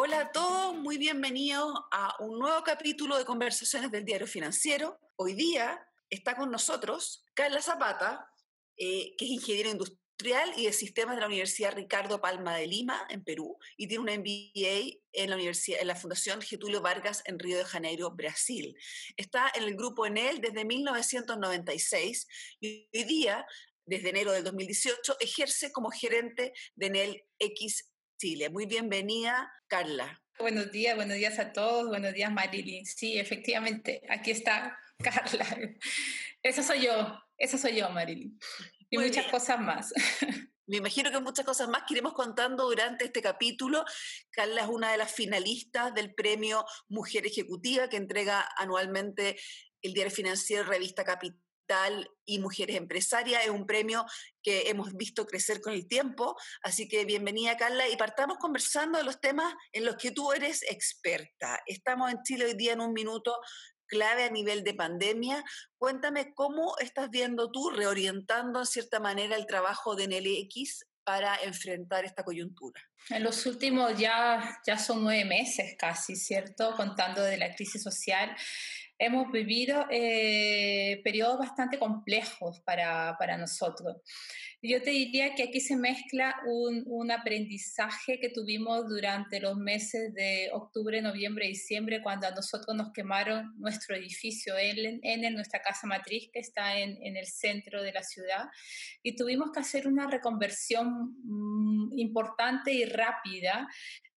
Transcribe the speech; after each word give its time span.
Hola 0.00 0.20
a 0.20 0.30
todos, 0.30 0.76
muy 0.76 0.96
bienvenidos 0.96 1.74
a 1.90 2.14
un 2.20 2.38
nuevo 2.38 2.62
capítulo 2.62 3.18
de 3.18 3.24
Conversaciones 3.24 3.90
del 3.90 4.04
Diario 4.04 4.28
Financiero. 4.28 4.96
Hoy 5.16 5.34
día 5.34 5.84
está 6.08 6.36
con 6.36 6.52
nosotros 6.52 7.24
Carla 7.34 7.60
Zapata, 7.60 8.30
eh, 8.76 9.16
que 9.18 9.24
es 9.24 9.30
ingeniero 9.32 9.70
industrial 9.70 10.52
y 10.56 10.66
de 10.66 10.72
sistemas 10.72 11.16
de 11.16 11.22
la 11.22 11.26
Universidad 11.26 11.74
Ricardo 11.74 12.20
Palma 12.20 12.54
de 12.54 12.68
Lima, 12.68 13.08
en 13.10 13.24
Perú, 13.24 13.58
y 13.76 13.88
tiene 13.88 14.04
una 14.04 14.16
MBA 14.16 15.00
en 15.14 15.30
la, 15.30 15.34
universidad, 15.34 15.80
en 15.80 15.88
la 15.88 15.96
Fundación 15.96 16.42
Getulio 16.42 16.80
Vargas 16.80 17.24
en 17.24 17.40
Río 17.40 17.58
de 17.58 17.64
Janeiro, 17.64 18.12
Brasil. 18.12 18.76
Está 19.16 19.50
en 19.52 19.64
el 19.64 19.74
grupo 19.74 20.06
ENEL 20.06 20.40
desde 20.40 20.64
1996 20.64 22.28
y 22.60 22.88
hoy 22.94 23.02
día, 23.02 23.44
desde 23.84 24.10
enero 24.10 24.30
del 24.30 24.44
2018, 24.44 25.16
ejerce 25.18 25.72
como 25.72 25.90
gerente 25.90 26.52
de 26.76 26.86
ENEL 26.86 27.24
X 27.40 27.90
Chile. 28.18 28.50
Muy 28.50 28.66
bienvenida, 28.66 29.52
Carla. 29.68 30.20
Buenos 30.40 30.72
días, 30.72 30.96
buenos 30.96 31.16
días 31.16 31.38
a 31.38 31.52
todos, 31.52 31.86
buenos 31.86 32.12
días 32.12 32.32
Marilyn. 32.32 32.84
Sí, 32.84 33.16
efectivamente, 33.16 34.02
aquí 34.08 34.32
está 34.32 34.76
Carla. 34.98 35.46
Esa 36.42 36.64
soy 36.64 36.82
yo, 36.86 37.22
esa 37.36 37.58
soy 37.58 37.76
yo, 37.76 37.88
Marilyn. 37.90 38.36
Y 38.90 38.98
muchas 38.98 39.26
cosas 39.26 39.60
más. 39.60 39.94
Me 40.66 40.78
imagino 40.78 41.12
que 41.12 41.20
muchas 41.20 41.46
cosas 41.46 41.68
más 41.68 41.84
que 41.86 41.94
iremos 41.94 42.12
contando 42.12 42.64
durante 42.64 43.04
este 43.04 43.22
capítulo. 43.22 43.84
Carla 44.30 44.62
es 44.62 44.68
una 44.68 44.90
de 44.90 44.98
las 44.98 45.12
finalistas 45.12 45.94
del 45.94 46.12
premio 46.12 46.64
Mujer 46.88 47.24
Ejecutiva 47.24 47.88
que 47.88 47.98
entrega 47.98 48.48
anualmente 48.56 49.38
el 49.80 49.94
Diario 49.94 50.12
Financiero 50.12 50.64
Revista 50.64 51.04
Capital 51.04 51.47
y 52.24 52.38
Mujeres 52.38 52.76
Empresarias. 52.76 53.44
Es 53.44 53.50
un 53.50 53.66
premio 53.66 54.04
que 54.42 54.70
hemos 54.70 54.94
visto 54.94 55.26
crecer 55.26 55.60
con 55.60 55.72
el 55.72 55.86
tiempo. 55.86 56.36
Así 56.62 56.88
que 56.88 57.04
bienvenida, 57.04 57.56
Carla, 57.56 57.88
y 57.88 57.96
partamos 57.96 58.38
conversando 58.38 58.98
de 58.98 59.04
los 59.04 59.20
temas 59.20 59.54
en 59.72 59.84
los 59.84 59.96
que 59.96 60.10
tú 60.10 60.32
eres 60.32 60.62
experta. 60.62 61.60
Estamos 61.66 62.10
en 62.10 62.22
Chile 62.22 62.46
hoy 62.46 62.54
día 62.54 62.72
en 62.72 62.80
un 62.80 62.92
minuto 62.92 63.38
clave 63.86 64.24
a 64.24 64.30
nivel 64.30 64.64
de 64.64 64.74
pandemia. 64.74 65.44
Cuéntame 65.78 66.32
cómo 66.34 66.74
estás 66.78 67.10
viendo 67.10 67.50
tú 67.50 67.70
reorientando 67.70 68.60
en 68.60 68.66
cierta 68.66 69.00
manera 69.00 69.36
el 69.36 69.46
trabajo 69.46 69.94
de 69.96 70.08
NLX 70.08 70.86
para 71.08 71.36
enfrentar 71.36 72.04
esta 72.04 72.22
coyuntura? 72.22 72.82
En 73.08 73.24
los 73.24 73.46
últimos 73.46 73.98
ya, 73.98 74.60
ya 74.66 74.78
son 74.78 75.02
nueve 75.02 75.24
meses 75.24 75.74
casi, 75.78 76.14
¿cierto? 76.16 76.76
Contando 76.76 77.22
de 77.22 77.38
la 77.38 77.54
crisis 77.54 77.82
social 77.82 78.36
hemos 78.98 79.30
vivido 79.30 79.86
eh, 79.90 81.00
periodos 81.04 81.38
bastante 81.38 81.78
complejos 81.78 82.60
para, 82.60 83.16
para, 83.18 83.36
nosotros. 83.36 83.96
Yo 84.60 84.82
te 84.82 84.90
diría 84.90 85.36
que 85.36 85.44
aquí 85.44 85.60
se 85.60 85.76
mezcla 85.76 86.34
un, 86.44 86.82
un, 86.86 87.12
aprendizaje 87.12 88.18
que 88.18 88.28
tuvimos 88.28 88.88
durante 88.88 89.38
los 89.38 89.56
meses 89.56 90.12
de 90.14 90.50
octubre, 90.52 91.00
noviembre, 91.00 91.46
diciembre, 91.46 92.02
cuando 92.02 92.26
a 92.26 92.32
nosotros 92.32 92.76
nos 92.76 92.92
quemaron 92.92 93.54
nuestro 93.56 93.94
edificio 93.94 94.58
en, 94.58 94.98
en 95.04 95.34
nuestra 95.34 95.62
casa 95.62 95.86
matriz, 95.86 96.28
que 96.32 96.40
está 96.40 96.76
en, 96.76 96.98
en, 97.02 97.16
el 97.16 97.26
centro 97.26 97.84
de 97.84 97.92
la 97.92 98.02
ciudad, 98.02 98.46
y 99.00 99.14
tuvimos 99.14 99.52
que 99.52 99.60
hacer 99.60 99.86
una 99.86 100.08
reconversión 100.08 101.14
mm, 101.22 101.96
importante 101.96 102.72
y 102.72 102.84
rápida. 102.84 103.68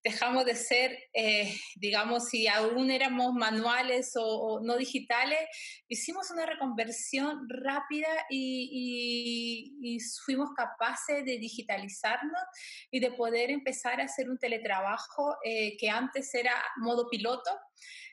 Dejamos 0.03 0.45
de 0.45 0.55
ser, 0.55 0.97
eh, 1.13 1.53
digamos, 1.75 2.29
si 2.29 2.47
aún 2.47 2.89
éramos 2.89 3.33
manuales 3.33 4.13
o, 4.15 4.59
no 4.63 4.75
digitales, 4.75 5.39
hicimos 5.87 6.31
una 6.31 6.47
reconversión 6.47 7.47
rápida 7.47 8.07
y, 8.29 9.99
fuimos 10.31 10.53
capaces 10.55 11.25
de 11.25 11.37
digitalizarnos 11.37 12.41
y 12.89 12.99
de 12.99 13.11
poder 13.11 13.51
empezar 13.51 13.99
a 13.99 14.05
hacer 14.05 14.29
un 14.29 14.37
teletrabajo 14.37 15.35
eh, 15.43 15.75
que 15.77 15.89
antes 15.89 16.33
era 16.33 16.53
modo 16.77 17.09
piloto. 17.09 17.51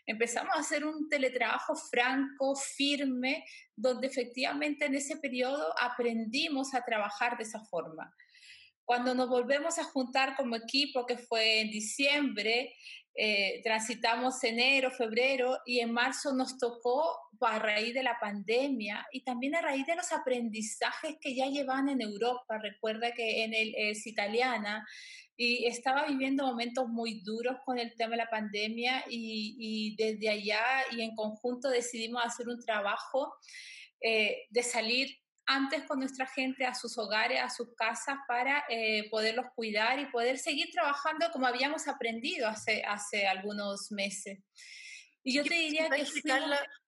Empezamos 0.04 0.56
a 0.56 0.60
hacer 0.60 0.84
un 0.84 1.08
teletrabajo 1.08 1.76
franco, 1.76 2.56
firme, 2.56 3.44
donde 3.76 4.08
efectivamente 4.08 4.86
en 4.86 4.94
ese 4.94 5.18
periodo 5.18 5.72
aprendimos 5.80 6.74
a 6.74 6.82
trabajar 6.82 7.36
de 7.36 7.44
esa 7.44 7.60
forma. 7.66 8.12
Cuando 8.84 9.14
nos 9.14 9.28
volvemos 9.28 9.78
a 9.78 9.84
juntar 9.84 10.34
como 10.34 10.56
equipo, 10.56 11.04
que 11.06 11.18
fue 11.18 11.60
en 11.60 11.70
diciembre, 11.70 12.74
eh, 13.20 13.60
transitamos 13.64 14.44
enero, 14.44 14.92
febrero 14.92 15.58
y 15.66 15.80
en 15.80 15.92
marzo 15.92 16.32
nos 16.32 16.56
tocó 16.56 17.18
a 17.40 17.58
raíz 17.58 17.92
de 17.92 18.04
la 18.04 18.16
pandemia 18.20 19.04
y 19.10 19.24
también 19.24 19.56
a 19.56 19.60
raíz 19.60 19.84
de 19.86 19.96
los 19.96 20.12
aprendizajes 20.12 21.16
que 21.20 21.34
ya 21.34 21.46
llevan 21.46 21.88
en 21.88 22.00
Europa. 22.00 22.58
Recuerda 22.58 23.10
que 23.10 23.42
en 23.42 23.54
el 23.54 23.74
es 23.76 24.06
italiana 24.06 24.86
y 25.36 25.66
estaba 25.66 26.06
viviendo 26.06 26.46
momentos 26.46 26.86
muy 26.86 27.20
duros 27.24 27.56
con 27.64 27.80
el 27.80 27.92
tema 27.96 28.12
de 28.12 28.18
la 28.18 28.30
pandemia 28.30 29.04
y, 29.10 29.96
desde 29.96 30.28
allá 30.28 30.62
y 30.92 31.02
en 31.02 31.16
conjunto 31.16 31.70
decidimos 31.70 32.22
hacer 32.24 32.46
un 32.48 32.64
trabajo 32.64 33.34
eh, 34.00 34.46
de 34.48 34.62
salir 34.62 35.08
antes 35.48 35.84
con 35.84 35.98
nuestra 35.98 36.26
gente 36.26 36.66
a 36.66 36.74
sus 36.74 36.98
hogares, 36.98 37.40
a 37.40 37.48
sus 37.48 37.74
casas, 37.74 38.18
para 38.28 38.64
eh, 38.68 39.08
poderlos 39.10 39.46
cuidar 39.56 39.98
y 39.98 40.06
poder 40.06 40.38
seguir 40.38 40.70
trabajando 40.70 41.30
como 41.32 41.46
habíamos 41.46 41.88
aprendido 41.88 42.46
hace, 42.46 42.84
hace 42.84 43.26
algunos 43.26 43.90
meses. 43.90 44.38
Y 45.24 45.34
yo 45.34 45.42
te 45.42 45.54
diría 45.54 45.88
que... 45.88 46.06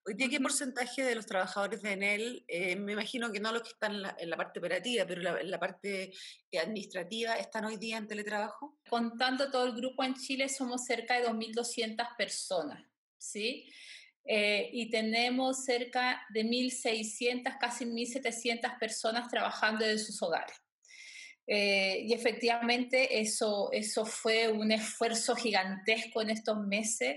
hoy 0.04 0.14
día, 0.14 0.28
¿qué 0.28 0.40
porcentaje 0.40 1.02
de 1.02 1.14
los 1.14 1.26
trabajadores 1.26 1.80
de 1.80 1.92
Enel, 1.92 2.44
eh, 2.48 2.76
me 2.76 2.92
imagino 2.92 3.32
que 3.32 3.40
no 3.40 3.50
los 3.50 3.62
que 3.62 3.70
están 3.70 4.02
en 4.18 4.30
la, 4.30 4.36
parte 4.36 4.58
operativa, 4.58 5.06
pero 5.06 5.38
en 5.38 5.50
la, 5.50 5.58
parte 5.58 6.12
administrativa, 6.62 7.34
están 7.36 7.64
hoy 7.64 7.78
día 7.78 7.96
en 7.96 8.08
teletrabajo? 8.08 8.78
Contando 8.88 9.50
todo 9.50 9.64
el 9.64 9.74
grupo 9.74 10.04
en 10.04 10.14
Chile, 10.14 10.50
somos 10.50 10.84
cerca 10.84 11.18
de 11.18 11.26
2.200 11.28 12.16
personas, 12.16 12.82
¿sí? 13.18 13.70
Eh, 14.24 14.70
y 14.72 14.90
tenemos 14.90 15.64
cerca 15.64 16.22
de 16.32 16.44
1.600, 16.44 17.58
casi 17.58 17.84
1.700 17.84 18.78
personas 18.78 19.28
trabajando 19.28 19.84
en 19.84 19.98
sus 19.98 20.22
hogares. 20.22 20.56
Eh, 21.46 22.04
y 22.06 22.12
efectivamente 22.12 23.20
eso, 23.20 23.70
eso 23.72 24.06
fue 24.06 24.48
un 24.48 24.70
esfuerzo 24.70 25.34
gigantesco 25.34 26.22
en 26.22 26.30
estos 26.30 26.58
meses 26.60 27.16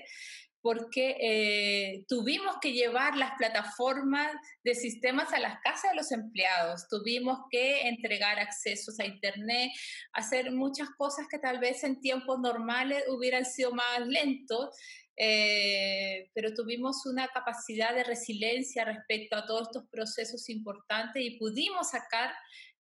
porque 0.64 1.18
eh, 1.20 2.06
tuvimos 2.08 2.56
que 2.62 2.72
llevar 2.72 3.18
las 3.18 3.32
plataformas 3.38 4.32
de 4.64 4.74
sistemas 4.74 5.34
a 5.34 5.40
las 5.40 5.60
casas 5.60 5.92
de 5.92 5.98
los 5.98 6.12
empleados, 6.14 6.88
tuvimos 6.88 7.40
que 7.52 7.86
entregar 7.90 8.40
accesos 8.40 8.98
a 9.02 9.06
Internet, 9.06 9.72
hacer 10.14 10.54
muchas 10.54 10.88
cosas 10.98 11.28
que 11.30 11.38
tal 11.38 11.60
vez 11.60 11.84
en 11.84 12.00
tiempos 12.00 12.40
normales 12.40 13.04
hubieran 13.10 13.46
sido 13.46 13.74
más 13.74 14.08
lentos 14.08 14.70
eh, 15.16 16.30
pero 16.34 16.54
tuvimos 16.54 17.06
una 17.06 17.28
capacidad 17.28 17.94
de 17.94 18.04
resiliencia 18.04 18.86
respecto 18.86 19.36
a 19.36 19.46
todos 19.46 19.68
estos 19.68 19.88
procesos 19.90 20.50
importantes 20.50 21.24
y 21.24 21.38
pudimos 21.38 21.92
sacar 21.92 22.34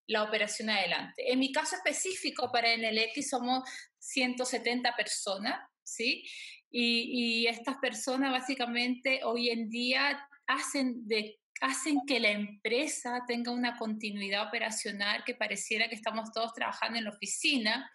la 0.07 0.23
operación 0.23 0.69
adelante. 0.69 1.31
En 1.31 1.39
mi 1.39 1.51
caso 1.51 1.75
específico 1.75 2.51
para 2.51 2.75
NLX 2.75 3.29
somos 3.29 3.63
170 3.99 4.95
personas, 4.95 5.59
¿sí? 5.83 6.23
Y, 6.69 7.43
y 7.43 7.47
estas 7.47 7.77
personas 7.77 8.31
básicamente 8.31 9.21
hoy 9.23 9.49
en 9.49 9.69
día 9.69 10.27
hacen 10.47 11.07
de 11.07 11.39
hacen 11.61 12.01
que 12.05 12.19
la 12.19 12.31
empresa 12.31 13.23
tenga 13.25 13.51
una 13.51 13.77
continuidad 13.77 14.47
operacional 14.47 15.23
que 15.23 15.33
pareciera 15.33 15.87
que 15.87 15.95
estamos 15.95 16.31
todos 16.33 16.53
trabajando 16.53 16.97
en 16.97 17.05
la 17.05 17.11
oficina 17.11 17.89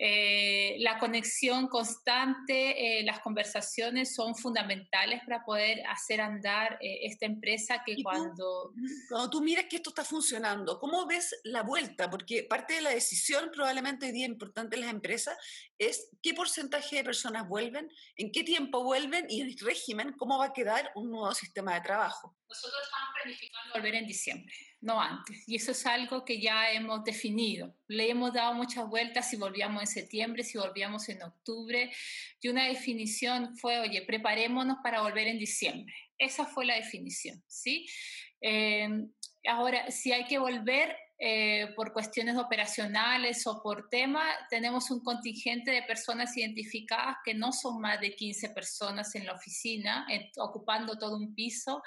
eh, 0.00 0.76
la 0.78 0.96
conexión 0.98 1.66
constante, 1.66 3.00
eh, 3.00 3.02
las 3.02 3.18
conversaciones 3.18 4.14
son 4.14 4.36
fundamentales 4.36 5.22
para 5.24 5.44
poder 5.44 5.84
hacer 5.88 6.20
andar 6.20 6.78
eh, 6.80 7.00
esta 7.02 7.26
empresa 7.26 7.82
que 7.84 8.00
cuando... 8.00 8.72
cuando 9.08 9.28
tú 9.28 9.40
miras 9.40 9.64
que 9.64 9.76
esto 9.76 9.90
está 9.90 10.04
funcionando, 10.04 10.78
¿cómo 10.78 11.04
ves 11.04 11.34
la 11.42 11.64
vuelta? 11.64 12.08
Porque 12.08 12.44
parte 12.44 12.74
de 12.74 12.82
la 12.82 12.90
decisión 12.90 13.50
probablemente 13.52 14.06
hoy 14.06 14.12
día 14.12 14.26
importante 14.26 14.76
en 14.76 14.82
las 14.82 14.90
empresas 14.90 15.36
es 15.78 16.10
qué 16.22 16.32
porcentaje 16.32 16.96
de 16.96 17.04
personas 17.04 17.48
vuelven, 17.48 17.90
en 18.14 18.30
qué 18.30 18.44
tiempo 18.44 18.84
vuelven 18.84 19.26
y 19.28 19.40
el 19.40 19.58
régimen, 19.58 20.12
cómo 20.12 20.38
va 20.38 20.46
a 20.46 20.52
quedar 20.52 20.92
un 20.94 21.10
nuevo 21.10 21.34
sistema 21.34 21.74
de 21.74 21.80
trabajo. 21.80 22.36
Nosotros 22.48 22.80
estamos 22.84 23.08
planificando 23.20 23.74
volver 23.74 23.94
en 23.96 24.06
diciembre 24.06 24.67
no 24.80 25.00
antes. 25.00 25.48
Y 25.48 25.56
eso 25.56 25.72
es 25.72 25.84
algo 25.86 26.24
que 26.24 26.40
ya 26.40 26.70
hemos 26.72 27.04
definido. 27.04 27.74
Le 27.88 28.10
hemos 28.10 28.32
dado 28.32 28.54
muchas 28.54 28.88
vueltas 28.88 29.28
si 29.28 29.36
volvíamos 29.36 29.82
en 29.82 29.86
septiembre, 29.86 30.44
si 30.44 30.58
volvíamos 30.58 31.08
en 31.08 31.22
octubre. 31.22 31.90
Y 32.40 32.48
una 32.48 32.66
definición 32.66 33.56
fue, 33.56 33.80
oye, 33.80 34.02
preparémonos 34.02 34.78
para 34.82 35.02
volver 35.02 35.26
en 35.26 35.38
diciembre. 35.38 35.94
Esa 36.16 36.46
fue 36.46 36.64
la 36.64 36.76
definición, 36.76 37.42
¿sí? 37.46 37.86
Em, 38.40 39.10
ahora, 39.46 39.90
si 39.90 40.12
hay 40.12 40.24
que 40.26 40.38
volver, 40.38 40.96
eh, 41.20 41.72
por 41.74 41.92
cuestiones 41.92 42.36
operacionales 42.36 43.44
o 43.48 43.60
por 43.60 43.88
tema, 43.88 44.22
tenemos 44.48 44.88
un 44.92 45.02
contingente 45.02 45.72
de 45.72 45.82
personas 45.82 46.36
identificadas 46.36 47.16
que 47.24 47.34
no 47.34 47.50
son 47.52 47.80
más 47.80 48.00
de 48.00 48.14
15 48.14 48.50
personas 48.50 49.12
en 49.16 49.26
la 49.26 49.32
oficina, 49.32 50.06
ocupando 50.36 50.96
todo 50.96 51.16
un 51.16 51.34
piso, 51.34 51.82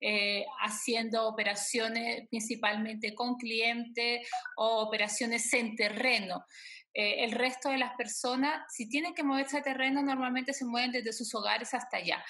eh, 0.00 0.46
haciendo 0.62 1.28
operaciones 1.28 2.26
principalmente 2.30 3.14
con 3.14 3.36
clientes 3.36 4.26
o 4.56 4.80
operaciones 4.80 5.52
en 5.52 5.76
terreno. 5.76 6.46
Eh, 6.94 7.24
el 7.24 7.32
resto 7.32 7.68
de 7.68 7.76
las 7.76 7.94
personas, 7.96 8.64
si 8.72 8.88
tienen 8.88 9.12
que 9.12 9.22
moverse 9.22 9.58
a 9.58 9.62
terreno, 9.62 10.02
normalmente 10.02 10.54
se 10.54 10.64
mueven 10.64 10.92
desde 10.92 11.12
sus 11.12 11.34
hogares 11.34 11.74
hasta 11.74 11.98
allá. 11.98 12.24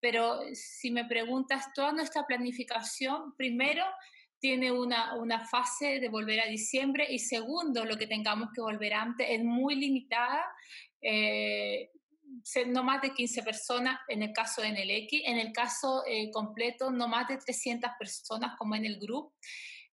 Pero 0.00 0.38
si 0.52 0.90
me 0.90 1.06
preguntas, 1.06 1.72
toda 1.74 1.92
nuestra 1.92 2.26
planificación, 2.26 3.34
primero, 3.36 3.84
tiene 4.40 4.70
una, 4.70 5.14
una, 5.14 5.46
fase 5.46 6.00
de 6.00 6.08
volver 6.08 6.40
a 6.40 6.46
diciembre 6.46 7.06
y 7.08 7.18
segundo, 7.18 7.84
lo 7.84 7.96
que 7.96 8.06
tengamos 8.06 8.50
que 8.54 8.60
volver 8.60 8.94
antes 8.94 9.26
es 9.28 9.42
muy 9.42 9.74
limitada, 9.74 10.44
eh, 11.00 11.90
no 12.66 12.84
más 12.84 13.02
de 13.02 13.14
15 13.14 13.42
personas 13.42 13.98
en 14.08 14.22
el 14.22 14.32
caso 14.32 14.62
de 14.62 14.68
X, 14.68 15.22
en 15.24 15.38
el 15.38 15.52
caso 15.52 16.02
eh, 16.06 16.30
completo 16.30 16.90
no 16.90 17.08
más 17.08 17.26
de 17.28 17.38
300 17.38 17.90
personas 17.98 18.54
como 18.58 18.74
en 18.74 18.84
el 18.84 18.98
grupo. 18.98 19.34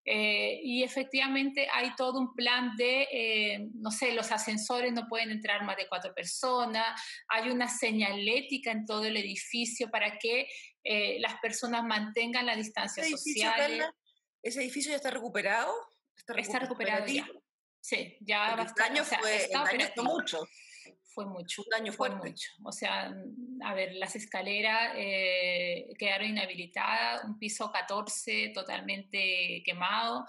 Eh, 0.08 0.60
y 0.64 0.84
efectivamente 0.84 1.68
hay 1.74 1.96
todo 1.96 2.20
un 2.20 2.36
plan 2.36 2.76
de, 2.78 3.68
no 3.74 3.90
sé, 3.90 4.14
los 4.14 4.32
ascensores 4.32 4.94
no 4.94 5.08
pueden 5.08 5.32
entrar 5.32 5.64
más 5.64 5.78
de 5.78 5.88
cuatro 5.88 6.14
personas, 6.14 7.02
hay 7.28 7.50
una 7.50 7.68
señalética 7.68 8.72
en 8.72 8.86
todo 8.86 9.06
el 9.06 9.18
edificio 9.18 9.90
para 9.90 10.20
que 10.20 10.48
las 11.18 11.40
personas 11.42 11.84
mantengan 11.84 12.46
la 12.46 12.56
distancia 12.56 13.04
social. 13.04 13.96
¿Ese 14.46 14.62
edificio 14.62 14.92
ya 14.92 14.98
está 14.98 15.10
recuperado? 15.10 15.74
Está, 16.16 16.60
recuperado 16.60 17.08
ya. 17.08 17.28
Sí, 17.82 18.16
ya 18.22 18.56
bastante. 18.56 18.84
Este 18.84 18.84
año 18.84 19.04
fue, 19.04 19.76
el 19.76 19.92
fue 19.96 20.04
mucho. 20.04 20.48
Fue 21.04 21.26
mucho. 21.26 21.64
Un 21.64 21.70
daño 21.72 21.92
fue 21.92 22.12
mucho. 22.12 22.52
O 22.64 22.72
sea, 22.72 23.12
a 23.64 23.74
ver, 23.74 23.96
las 23.96 24.16
escaleras 24.16 24.94
eh, 24.98 25.88
quedaron 25.98 26.28
inhabilitadas, 26.30 27.24
un 27.24 27.40
piso 27.40 27.72
14 27.72 28.52
totalmente 28.54 29.64
quemado 29.66 30.28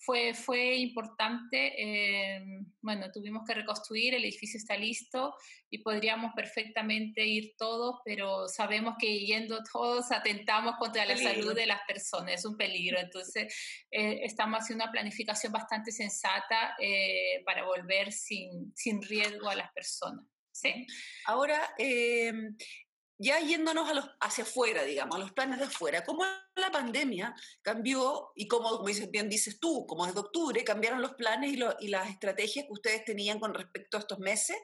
fue, 0.00 0.32
fue 0.34 0.76
importante. 0.76 1.74
Eh, 1.76 2.42
bueno, 2.80 3.10
tuvimos 3.12 3.44
que 3.46 3.54
reconstruir, 3.54 4.14
el 4.14 4.24
edificio 4.24 4.58
está 4.58 4.76
listo 4.76 5.34
y 5.68 5.78
podríamos 5.78 6.32
perfectamente 6.34 7.26
ir 7.26 7.54
todos, 7.58 8.00
pero 8.04 8.48
sabemos 8.48 8.94
que 8.98 9.20
yendo 9.20 9.62
todos 9.70 10.10
atentamos 10.10 10.76
contra 10.78 11.04
la 11.04 11.16
salud 11.16 11.54
de 11.54 11.66
las 11.66 11.82
personas, 11.86 12.34
es 12.34 12.44
un 12.46 12.56
peligro. 12.56 12.98
Entonces, 12.98 13.54
eh, 13.90 14.20
estamos 14.22 14.60
haciendo 14.60 14.84
una 14.84 14.92
planificación 14.92 15.52
bastante 15.52 15.92
sensata 15.92 16.76
eh, 16.80 17.42
para 17.44 17.64
volver 17.64 18.10
sin, 18.10 18.72
sin 18.74 19.02
riesgo 19.02 19.50
a 19.50 19.54
las 19.54 19.70
personas. 19.72 20.24
¿sí? 20.50 20.86
Ahora, 21.26 21.74
ya 23.22 23.38
yéndonos 23.38 23.86
a 23.88 23.92
los, 23.92 24.10
hacia 24.18 24.44
afuera, 24.44 24.82
digamos, 24.82 25.14
a 25.14 25.18
los 25.18 25.32
planes 25.32 25.58
de 25.58 25.66
afuera, 25.66 26.02
¿cómo 26.04 26.24
la 26.56 26.70
pandemia 26.70 27.34
cambió 27.60 28.32
y 28.34 28.48
cómo, 28.48 28.78
como 28.78 29.10
bien 29.10 29.28
dices 29.28 29.60
tú, 29.60 29.86
como 29.86 30.06
desde 30.06 30.20
octubre, 30.20 30.64
cambiaron 30.64 31.02
los 31.02 31.14
planes 31.16 31.52
y, 31.52 31.88
las 31.88 32.08
estrategias 32.08 32.64
que 32.64 32.72
ustedes 32.72 33.04
tenían 33.04 33.38
con 33.38 33.52
respecto 33.52 33.98
a 33.98 34.00
estos 34.00 34.18
meses 34.20 34.56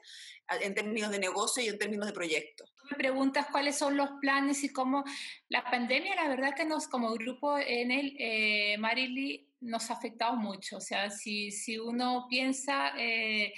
en 0.61 0.73
términos 0.73 1.11
de 1.11 1.19
negocio 1.19 1.61
y 1.61 1.67
en 1.67 1.77
términos 1.77 2.07
de 2.07 2.13
proyectos? 2.13 2.73
Me 2.89 2.97
preguntas 2.97 3.45
cuáles 3.51 3.77
son 3.77 3.95
los 3.95 4.09
planes 4.21 4.63
y 4.63 4.73
cómo 4.73 5.03
la 5.49 5.63
pandemia, 5.63 6.15
la 6.15 6.27
verdad 6.27 6.55
que 6.55 6.65
nos, 6.65 6.87
como 6.87 7.13
grupo 7.13 7.59
en 7.59 7.91
el 7.91 8.15
eh, 8.17 8.75
nos 9.59 9.91
ha 9.91 9.93
afectado 9.93 10.35
mucho. 10.35 10.77
O 10.77 10.81
sea, 10.81 11.11
si, 11.11 11.51
si 11.51 11.77
uno 11.77 12.25
piensa... 12.27 12.93
Eh, 12.97 13.53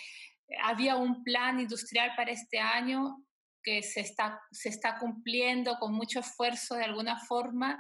había 0.64 0.96
un 0.96 1.24
plan 1.24 1.60
industrial 1.60 2.14
para 2.16 2.32
este 2.32 2.58
año, 2.58 3.24
que 3.64 3.84
se 3.84 4.02
está, 4.02 4.40
se 4.52 4.70
está 4.70 4.98
cumpliendo 4.98 5.78
con 5.80 5.94
mucho 5.94 6.20
esfuerzo 6.20 6.76
de 6.76 6.84
alguna 6.84 7.18
forma, 7.18 7.80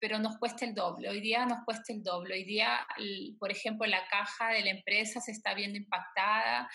pero 0.00 0.18
nos 0.18 0.38
cuesta 0.38 0.64
el 0.64 0.74
doble. 0.74 1.10
Hoy 1.10 1.20
día 1.20 1.44
nos 1.44 1.62
cuesta 1.64 1.92
el 1.92 2.02
doble. 2.02 2.34
Hoy 2.34 2.44
día, 2.44 2.86
por 3.38 3.52
ejemplo, 3.52 3.86
la 3.86 4.06
caja 4.08 4.48
de 4.48 4.62
la 4.62 4.70
empresa 4.70 5.20
se 5.20 5.30
está 5.30 5.52
viendo 5.54 5.76
impactada. 5.76 6.68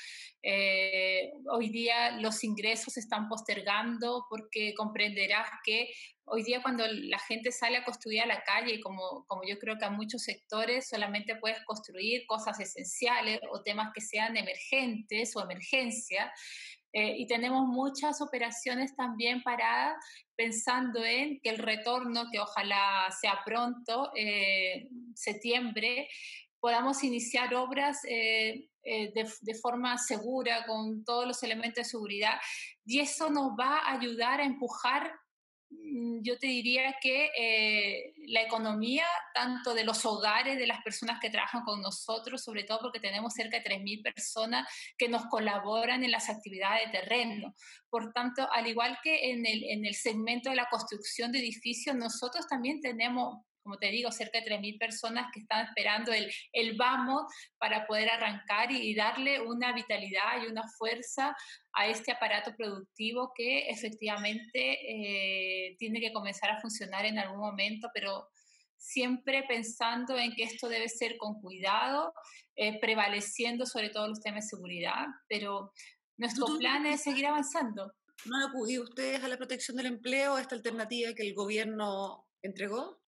Eh, 0.44 1.32
hoy 1.52 1.70
día 1.70 2.12
los 2.22 2.44
ingresos 2.44 2.94
se 2.94 3.00
están 3.00 3.28
postergando 3.28 4.26
porque 4.30 4.76
comprenderás 4.76 5.50
que 5.64 5.90
hoy 6.26 6.44
día 6.44 6.62
cuando 6.62 6.86
la 6.88 7.20
gente 7.20 7.52
sale 7.52 7.78
a 7.78 7.84
construir 7.84 8.22
a 8.22 8.28
la 8.28 8.44
calle, 8.44 8.80
como, 8.80 9.26
como 9.28 9.42
yo 9.48 9.58
creo 9.58 9.78
que 9.78 9.86
a 9.86 9.90
muchos 9.90 10.22
sectores, 10.24 10.88
solamente 10.88 11.36
puedes 11.36 11.64
construir 11.66 12.26
cosas 12.28 12.60
esenciales 12.60 13.40
o 13.52 13.64
temas 13.64 13.92
que 13.94 14.02
sean 14.02 14.38
emergentes 14.38 15.36
o 15.36 15.42
emergencia. 15.42 16.32
Eh, 16.98 17.14
y 17.18 17.28
tenemos 17.28 17.68
muchas 17.68 18.22
operaciones 18.22 18.96
también 18.96 19.44
paradas 19.44 19.98
pensando 20.34 21.04
en 21.04 21.42
que 21.42 21.50
el 21.50 21.58
retorno, 21.58 22.28
que 22.32 22.40
ojalá 22.40 23.14
sea 23.20 23.42
pronto, 23.46 24.14
eh, 24.16 24.88
septiembre, 25.14 26.08
podamos 26.58 27.04
iniciar 27.04 27.54
obras 27.54 28.00
eh, 28.08 28.70
de, 28.82 29.30
de, 29.42 29.56
forma 29.56 29.98
segura, 29.98 30.66
con 30.66 31.04
todos 31.04 31.28
los 31.28 31.44
elementos 31.44 31.84
de 31.84 31.90
seguridad. 31.90 32.40
Y 32.86 33.02
eso 33.02 33.30
nos 33.30 33.52
va 33.60 33.80
a 33.80 33.92
ayudar 33.98 34.40
a 34.40 34.46
empujar 34.46 35.12
yo 36.22 36.38
te 36.38 36.48
diría 36.48 36.96
que 37.02 37.30
eh, 37.38 38.14
la 38.28 38.42
economía, 38.42 39.06
tanto 39.34 39.74
de 39.74 39.84
los 39.84 40.06
hogares, 40.06 40.58
de 40.58 40.68
las 40.68 40.84
personas 40.84 41.20
que 41.20 41.30
trabajan 41.30 41.64
con 41.64 41.82
nosotros, 41.82 42.44
sobre 42.44 42.64
todo 42.64 42.80
porque 42.82 43.00
tenemos 43.00 43.34
cerca 43.34 43.60
de 43.60 43.64
3.000 43.64 44.04
personas 44.04 44.68
que 44.98 45.08
nos 45.08 45.26
colaboran 45.28 46.04
en 46.04 46.12
las 46.12 46.30
actividades 46.30 46.92
de 46.92 47.00
terreno. 47.00 47.54
Por 47.90 48.12
tanto, 48.14 48.48
al 48.52 48.68
igual 48.68 48.98
que 49.04 49.32
en 49.32 49.46
el, 49.46 49.64
en 49.64 49.86
el 49.86 49.96
segmento 49.96 50.50
de 50.50 50.56
la 50.56 50.68
construcción 50.70 51.32
de 51.32 51.40
edificios, 51.40 51.96
nosotros 51.96 52.48
también 52.48 52.82
tenemos 52.82 53.46
como 53.66 53.80
te 53.80 53.90
digo, 53.90 54.12
cerca 54.12 54.40
de 54.40 54.46
3.000 54.46 54.78
personas 54.78 55.32
que 55.34 55.40
están 55.40 55.66
esperando 55.66 56.14
el, 56.14 56.32
el 56.54 56.78
vamos 56.78 57.24
para 57.58 57.88
poder 57.88 58.12
arrancar 58.12 58.72
y, 58.72 58.94
darle 58.94 59.42
una 59.42 59.74
vitalidad 59.74 60.44
y 60.44 60.52
una 60.52 60.62
fuerza 60.78 61.36
a 61.74 61.88
este 61.88 62.12
aparato 62.12 62.56
productivo 62.56 63.32
que 63.36 63.68
efectivamente 63.68 64.60
eh, 64.88 65.76
tiene 65.80 66.00
que 66.00 66.14
comenzar 66.14 66.52
a 66.52 66.62
funcionar 66.62 67.06
en 67.06 67.18
algún 67.18 67.40
momento, 67.40 67.90
pero 67.92 68.28
siempre 68.78 69.44
pensando 69.48 70.16
en 70.16 70.36
que 70.36 70.44
esto 70.44 70.70
debe 70.70 70.88
ser 70.88 71.18
con 71.18 71.42
cuidado, 71.42 72.14
eh, 72.56 72.80
prevaleciendo 72.80 73.66
sobre 73.66 73.90
todo 73.90 74.08
los 74.10 74.22
temas 74.22 74.46
de 74.46 74.50
seguridad, 74.50 75.08
pero 75.28 75.74
nuestro 76.18 76.46
plan 76.60 76.86
es 76.86 77.02
seguir 77.02 77.26
avanzando. 77.26 77.92
¿No 78.26 78.38
han 78.38 78.44
acudido 78.44 78.84
ustedes 78.84 79.24
a 79.24 79.28
la 79.28 79.38
protección 79.38 79.76
del 79.76 79.88
empleo, 79.88 80.36
a 80.36 80.42
esta 80.42 80.54
alternativa 80.54 81.14
que 81.16 81.28
el 81.28 81.34
gobierno 81.34 82.28
entregó? 82.44 83.05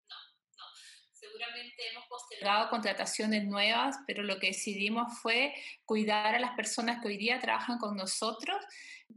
Seguramente 1.27 1.89
hemos 1.91 2.05
postergado 2.07 2.69
contrataciones 2.69 3.45
nuevas, 3.45 3.97
pero 4.05 4.23
lo 4.23 4.39
que 4.39 4.47
decidimos 4.47 5.19
fue 5.21 5.53
cuidar 5.85 6.35
a 6.35 6.39
las 6.39 6.51
personas 6.55 7.01
que 7.01 7.09
hoy 7.09 7.17
día 7.17 7.39
trabajan 7.39 7.77
con 7.77 7.95
nosotros, 7.95 8.57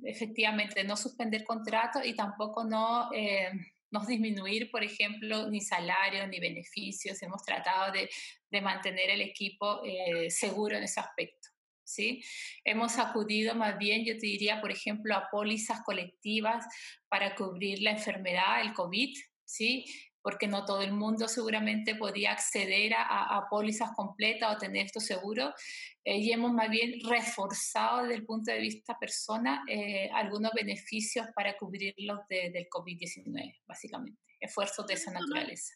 efectivamente 0.05 0.85
no 0.85 0.97
suspender 0.97 1.45
contratos 1.45 2.05
y 2.05 2.15
tampoco 2.15 2.65
no... 2.65 3.11
Eh, 3.13 3.51
no 3.93 4.07
disminuir, 4.07 4.71
por 4.71 4.85
ejemplo, 4.85 5.51
ni 5.51 5.61
salarios 5.61 6.29
ni 6.29 6.39
beneficios. 6.39 7.21
Hemos 7.23 7.43
tratado 7.43 7.91
de, 7.91 8.09
de 8.49 8.61
mantener 8.61 9.11
el 9.11 9.21
equipo 9.21 9.83
eh, 9.85 10.31
seguro 10.31 10.77
en 10.77 10.85
ese 10.85 11.01
aspecto. 11.01 11.49
¿sí? 11.91 12.23
Hemos 12.65 12.99
acudido 12.99 13.55
más 13.55 13.77
bien, 13.79 14.05
yo 14.05 14.15
te 14.15 14.27
diría, 14.27 14.61
por 14.61 14.71
ejemplo, 14.71 15.15
a 15.17 15.29
pólizas 15.31 15.83
colectivas 15.83 16.65
para 17.09 17.35
cubrir 17.35 17.83
la 17.83 17.91
enfermedad, 17.91 18.61
el 18.61 18.73
COVID, 18.73 19.13
¿sí? 19.45 19.85
Porque 20.23 20.47
no 20.47 20.65
todo 20.65 20.83
el 20.83 20.93
mundo 20.93 21.29
seguramente 21.29 21.95
podía 21.95 22.33
acceder 22.33 22.93
a, 22.97 23.47
pólizas 23.51 23.91
completas 23.97 24.55
o 24.55 24.59
tener 24.59 24.87
esto 24.87 25.01
seguro. 25.01 25.55
Eh, 26.05 26.19
y 26.19 26.33
hemos 26.33 26.53
más 26.53 26.71
bien 26.71 27.01
reforzado 27.09 28.03
desde 28.03 28.15
el 28.15 28.27
punto 28.27 28.53
de 28.53 28.59
vista 28.59 28.99
persona 28.99 29.65
eh, 29.69 30.11
algunos 30.15 30.53
beneficios 30.53 31.27
para 31.35 31.57
cubrirlos 31.57 32.21
del 32.29 32.69
COVID-19, 32.69 33.61
básicamente, 33.67 34.21
esfuerzos 34.39 34.87
de 34.87 34.95
esa 34.95 35.11
naturaleza. 35.11 35.75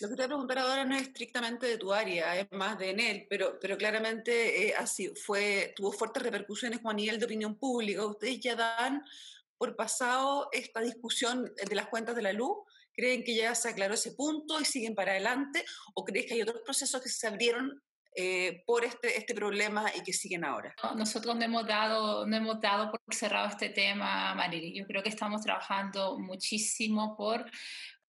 Lo 0.00 0.08
que 0.08 0.16
te 0.16 0.22
voy 0.22 0.24
a 0.24 0.28
preguntar 0.28 0.58
ahora 0.58 0.84
no 0.84 0.96
es 0.96 1.02
estrictamente 1.02 1.66
de 1.66 1.78
tu 1.78 1.92
área, 1.92 2.36
es 2.36 2.50
más 2.50 2.76
de 2.78 2.90
él, 2.90 3.26
pero, 3.30 3.58
pero 3.60 3.78
claramente 3.78 4.66
eh, 4.66 4.74
así 4.76 5.12
fue, 5.14 5.72
tuvo 5.76 5.92
fuertes 5.92 6.22
repercusiones 6.22 6.80
como 6.80 6.90
a 6.90 6.94
nivel 6.94 7.18
de 7.20 7.26
opinión 7.26 7.56
pública. 7.56 8.04
Ustedes 8.04 8.40
ya 8.40 8.56
dan 8.56 9.04
por 9.56 9.76
pasado 9.76 10.48
esta 10.52 10.80
discusión 10.80 11.52
de 11.68 11.74
las 11.76 11.86
cuentas 11.86 12.16
de 12.16 12.22
la 12.22 12.32
luz 12.32 12.58
¿Creen 12.94 13.24
que 13.24 13.34
ya 13.34 13.54
se 13.54 13.68
aclaró 13.68 13.94
ese 13.94 14.12
punto 14.12 14.60
y 14.60 14.64
siguen 14.64 14.94
para 14.94 15.12
adelante? 15.12 15.64
¿O 15.94 16.04
crees 16.04 16.26
que 16.26 16.34
hay 16.34 16.42
otros 16.42 16.62
procesos 16.64 17.02
que 17.02 17.08
se 17.08 17.26
abrieron 17.26 17.82
eh, 18.16 18.62
por 18.64 18.84
este, 18.84 19.18
este 19.18 19.34
problema 19.34 19.90
y 19.94 20.02
que 20.02 20.12
siguen 20.12 20.44
ahora? 20.44 20.74
nosotros 20.96 21.34
no 21.34 21.42
hemos, 21.42 21.66
dado, 21.66 22.26
no 22.26 22.36
hemos 22.36 22.60
dado 22.60 22.90
por 22.90 23.00
cerrado 23.12 23.48
este 23.48 23.70
tema, 23.70 24.34
Marily. 24.34 24.78
Yo 24.78 24.86
creo 24.86 25.02
que 25.02 25.08
estamos 25.08 25.42
trabajando 25.42 26.18
muchísimo 26.18 27.16
por 27.16 27.50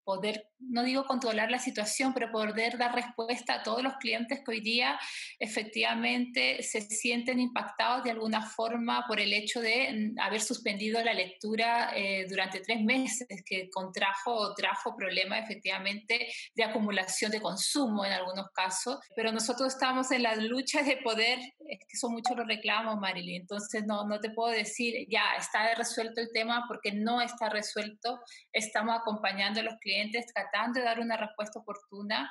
poder 0.04 0.48
no 0.58 0.82
digo 0.82 1.04
controlar 1.04 1.50
la 1.50 1.58
situación, 1.58 2.12
pero 2.14 2.30
poder 2.30 2.78
dar 2.78 2.94
respuesta 2.94 3.54
a 3.54 3.62
todos 3.62 3.82
los 3.82 3.94
clientes 3.94 4.40
que 4.44 4.50
hoy 4.50 4.60
día 4.60 4.98
efectivamente 5.38 6.62
se 6.62 6.80
sienten 6.80 7.40
impactados 7.40 8.04
de 8.04 8.10
alguna 8.10 8.42
forma 8.42 9.04
por 9.06 9.20
el 9.20 9.32
hecho 9.32 9.60
de 9.60 10.12
mm, 10.14 10.20
haber 10.20 10.40
suspendido 10.40 11.02
la 11.02 11.14
lectura 11.14 11.92
eh, 11.94 12.26
durante 12.28 12.60
tres 12.60 12.82
meses, 12.82 13.26
que 13.44 13.68
contrajo 13.70 14.32
o 14.32 14.54
trajo 14.54 14.96
problemas 14.96 15.44
efectivamente 15.44 16.28
de 16.54 16.64
acumulación 16.64 17.30
de 17.30 17.40
consumo 17.40 18.04
en 18.04 18.12
algunos 18.12 18.46
casos. 18.52 18.98
Pero 19.14 19.32
nosotros 19.32 19.74
estamos 19.74 20.10
en 20.10 20.22
la 20.22 20.36
lucha 20.36 20.82
de 20.82 20.96
poder, 20.98 21.38
es 21.38 21.78
que 21.88 21.96
son 21.96 22.12
muchos 22.12 22.36
los 22.36 22.46
reclamos, 22.46 22.98
Marilyn, 22.98 23.42
entonces 23.42 23.84
no, 23.86 24.06
no 24.06 24.20
te 24.20 24.30
puedo 24.30 24.52
decir 24.52 25.06
ya 25.08 25.34
está 25.38 25.74
resuelto 25.74 26.20
el 26.20 26.30
tema 26.32 26.64
porque 26.68 26.92
no 26.92 27.20
está 27.20 27.48
resuelto. 27.48 28.20
Estamos 28.52 28.96
acompañando 28.98 29.60
a 29.60 29.62
los 29.62 29.76
clientes 29.80 30.26
tratando 30.50 30.80
de 30.80 30.86
dar 30.86 31.00
una 31.00 31.16
respuesta 31.16 31.58
oportuna, 31.58 32.30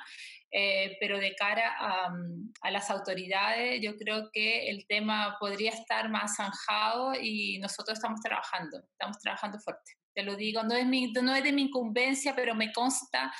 eh, 0.50 0.96
pero 1.00 1.18
de 1.18 1.34
cara 1.34 1.74
a, 1.78 2.12
a, 2.62 2.70
las 2.70 2.90
autoridades 2.90 3.80
yo 3.82 3.96
creo 3.96 4.30
que 4.32 4.68
el 4.68 4.86
tema 4.86 5.36
podría 5.40 5.70
estar 5.70 6.08
más 6.08 6.36
zanjado 6.36 7.14
y 7.20 7.58
nosotros 7.58 7.98
estamos 7.98 8.20
trabajando, 8.20 8.78
estamos 8.78 9.18
trabajando 9.18 9.58
fuerte. 9.58 9.92
Te 10.14 10.22
lo 10.22 10.34
digo, 10.34 10.62
no 10.62 10.74
es, 10.74 10.86
mi, 10.86 11.12
no 11.12 11.34
es 11.34 11.44
de 11.44 11.52
mi 11.52 11.62
incumbencia, 11.62 12.34
pero 12.34 12.54
me 12.54 12.72
consta 12.72 13.30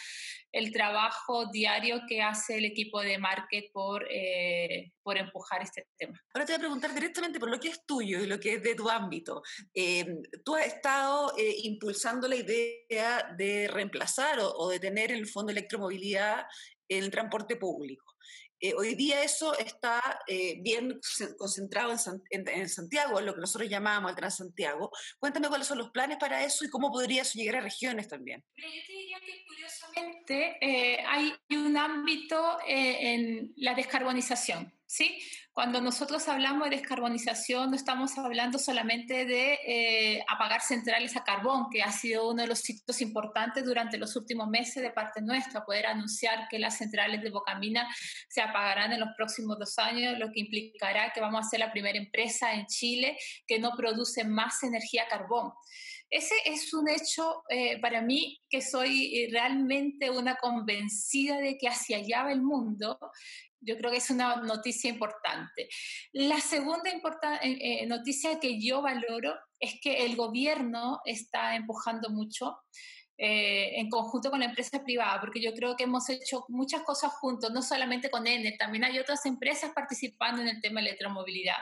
el 0.52 0.72
trabajo 0.72 1.46
diario 1.50 2.00
que 2.08 2.22
hace 2.22 2.58
el 2.58 2.64
equipo 2.64 3.00
de 3.00 3.18
market 3.18 3.70
por, 3.72 4.06
eh, 4.10 4.92
por 5.02 5.18
empujar 5.18 5.62
este 5.62 5.86
tema. 5.96 6.18
Ahora 6.32 6.46
te 6.46 6.52
voy 6.52 6.56
a 6.56 6.60
preguntar 6.60 6.94
directamente 6.94 7.38
por 7.38 7.50
lo 7.50 7.60
que 7.60 7.68
es 7.68 7.84
tuyo 7.84 8.20
y 8.20 8.26
lo 8.26 8.40
que 8.40 8.54
es 8.54 8.62
de 8.62 8.74
tu 8.74 8.88
ámbito. 8.88 9.42
Eh, 9.74 10.06
tú 10.44 10.54
has 10.54 10.66
estado 10.66 11.36
eh, 11.36 11.56
impulsando 11.64 12.28
la 12.28 12.36
idea 12.36 13.34
de 13.36 13.68
reemplazar 13.68 14.38
o, 14.40 14.50
o, 14.50 14.70
de 14.70 14.80
tener 14.80 15.10
en 15.10 15.18
el 15.18 15.26
fondo 15.26 15.52
electromovilidad 15.52 16.46
en 16.88 17.04
el 17.04 17.10
transporte 17.10 17.56
público. 17.56 18.15
Eh, 18.60 18.74
hoy 18.74 18.94
día 18.94 19.22
eso 19.22 19.56
está 19.58 20.20
eh, 20.26 20.58
bien 20.60 20.98
concentrado 21.38 21.94
en, 22.30 22.68
Santiago, 22.68 23.18
en 23.18 23.26
lo 23.26 23.34
que 23.34 23.40
nosotros 23.40 23.68
llamamos 23.68 24.10
el 24.10 24.16
Transantiago. 24.16 24.90
Cuéntame 25.18 25.48
cuáles 25.48 25.66
son 25.66 25.78
los 25.78 25.90
planes 25.90 26.18
para 26.18 26.42
eso 26.42 26.64
y 26.64 26.70
cómo 26.70 26.90
podría 26.90 27.22
llegar 27.22 27.56
a 27.56 27.60
regiones 27.60 28.08
también. 28.08 28.42
Yo 28.56 28.64
te 28.64 28.92
diría 28.92 29.20
que 29.20 29.44
curiosamente 29.46 30.56
eh, 30.60 31.04
hay 31.06 31.34
un 31.50 31.76
ámbito 31.76 32.58
en 32.66 33.52
la 33.56 33.74
descarbonización. 33.74 34.75
¿Sí? 34.86 35.18
Cuando 35.52 35.80
nosotros 35.80 36.28
hablamos 36.28 36.68
de 36.68 36.76
descarbonización, 36.76 37.70
no 37.70 37.76
estamos 37.76 38.16
hablando 38.18 38.58
solamente 38.58 39.24
de 39.24 39.58
eh, 39.66 40.24
apagar 40.28 40.60
centrales 40.60 41.16
a 41.16 41.24
carbón, 41.24 41.68
que 41.70 41.82
ha 41.82 41.90
sido 41.90 42.28
uno 42.30 42.42
de 42.42 42.48
los 42.48 42.60
sitios 42.60 43.00
importantes 43.00 43.64
durante 43.64 43.98
los 43.98 44.14
últimos 44.16 44.48
meses 44.48 44.82
de 44.82 44.90
parte 44.90 45.22
nuestra, 45.22 45.64
poder 45.64 45.86
anunciar 45.86 46.46
que 46.48 46.58
las 46.58 46.76
centrales 46.76 47.22
de 47.22 47.30
Bocamina 47.30 47.88
se 48.28 48.42
apagarán 48.42 48.92
en 48.92 49.00
los 49.00 49.10
próximos 49.16 49.58
dos 49.58 49.78
años, 49.78 50.18
lo 50.18 50.30
que 50.30 50.40
implicará 50.40 51.12
que 51.12 51.20
vamos 51.20 51.46
a 51.46 51.48
ser 51.48 51.60
la 51.60 51.72
primera 51.72 51.98
empresa 51.98 52.52
en 52.52 52.66
Chile 52.66 53.18
que 53.46 53.58
no 53.58 53.72
produce 53.76 54.24
más 54.24 54.62
energía 54.62 55.08
carbón. 55.08 55.52
Ese 56.08 56.34
es 56.44 56.72
un 56.72 56.88
hecho 56.88 57.42
eh, 57.48 57.80
para 57.80 58.00
mí 58.00 58.40
que 58.48 58.62
soy 58.62 59.16
eh, 59.16 59.28
realmente 59.30 60.08
una 60.08 60.36
convencida 60.36 61.38
de 61.38 61.58
que 61.58 61.66
hacia 61.66 61.96
allá 61.96 62.22
va 62.22 62.32
el 62.32 62.42
mundo 62.42 62.98
yo 63.60 63.76
creo 63.76 63.90
que 63.90 63.98
es 63.98 64.10
una 64.10 64.36
noticia 64.36 64.90
importante. 64.90 65.68
La 66.12 66.40
segunda 66.40 66.90
eh, 66.90 67.38
eh, 67.42 67.86
noticia 67.86 68.38
que 68.40 68.60
yo 68.60 68.82
valoro 68.82 69.34
es 69.58 69.78
que 69.80 70.04
el 70.04 70.16
gobierno 70.16 71.00
está 71.04 71.56
empujando 71.56 72.10
mucho 72.10 72.58
eh, 73.18 73.80
en 73.80 73.88
conjunto 73.88 74.30
con 74.30 74.40
la 74.40 74.46
empresa 74.46 74.84
privada, 74.84 75.20
porque 75.20 75.40
yo 75.40 75.54
creo 75.54 75.74
que 75.74 75.84
hemos 75.84 76.08
hecho 76.10 76.44
muchas 76.48 76.82
cosas 76.82 77.12
juntos, 77.14 77.50
no 77.50 77.62
solamente 77.62 78.10
con 78.10 78.26
ENE, 78.26 78.52
también 78.58 78.84
hay 78.84 78.98
otras 78.98 79.24
empresas 79.24 79.72
participando 79.74 80.42
en 80.42 80.48
el 80.48 80.60
tema 80.60 80.80
de 80.80 80.88
electromovilidad 80.88 81.56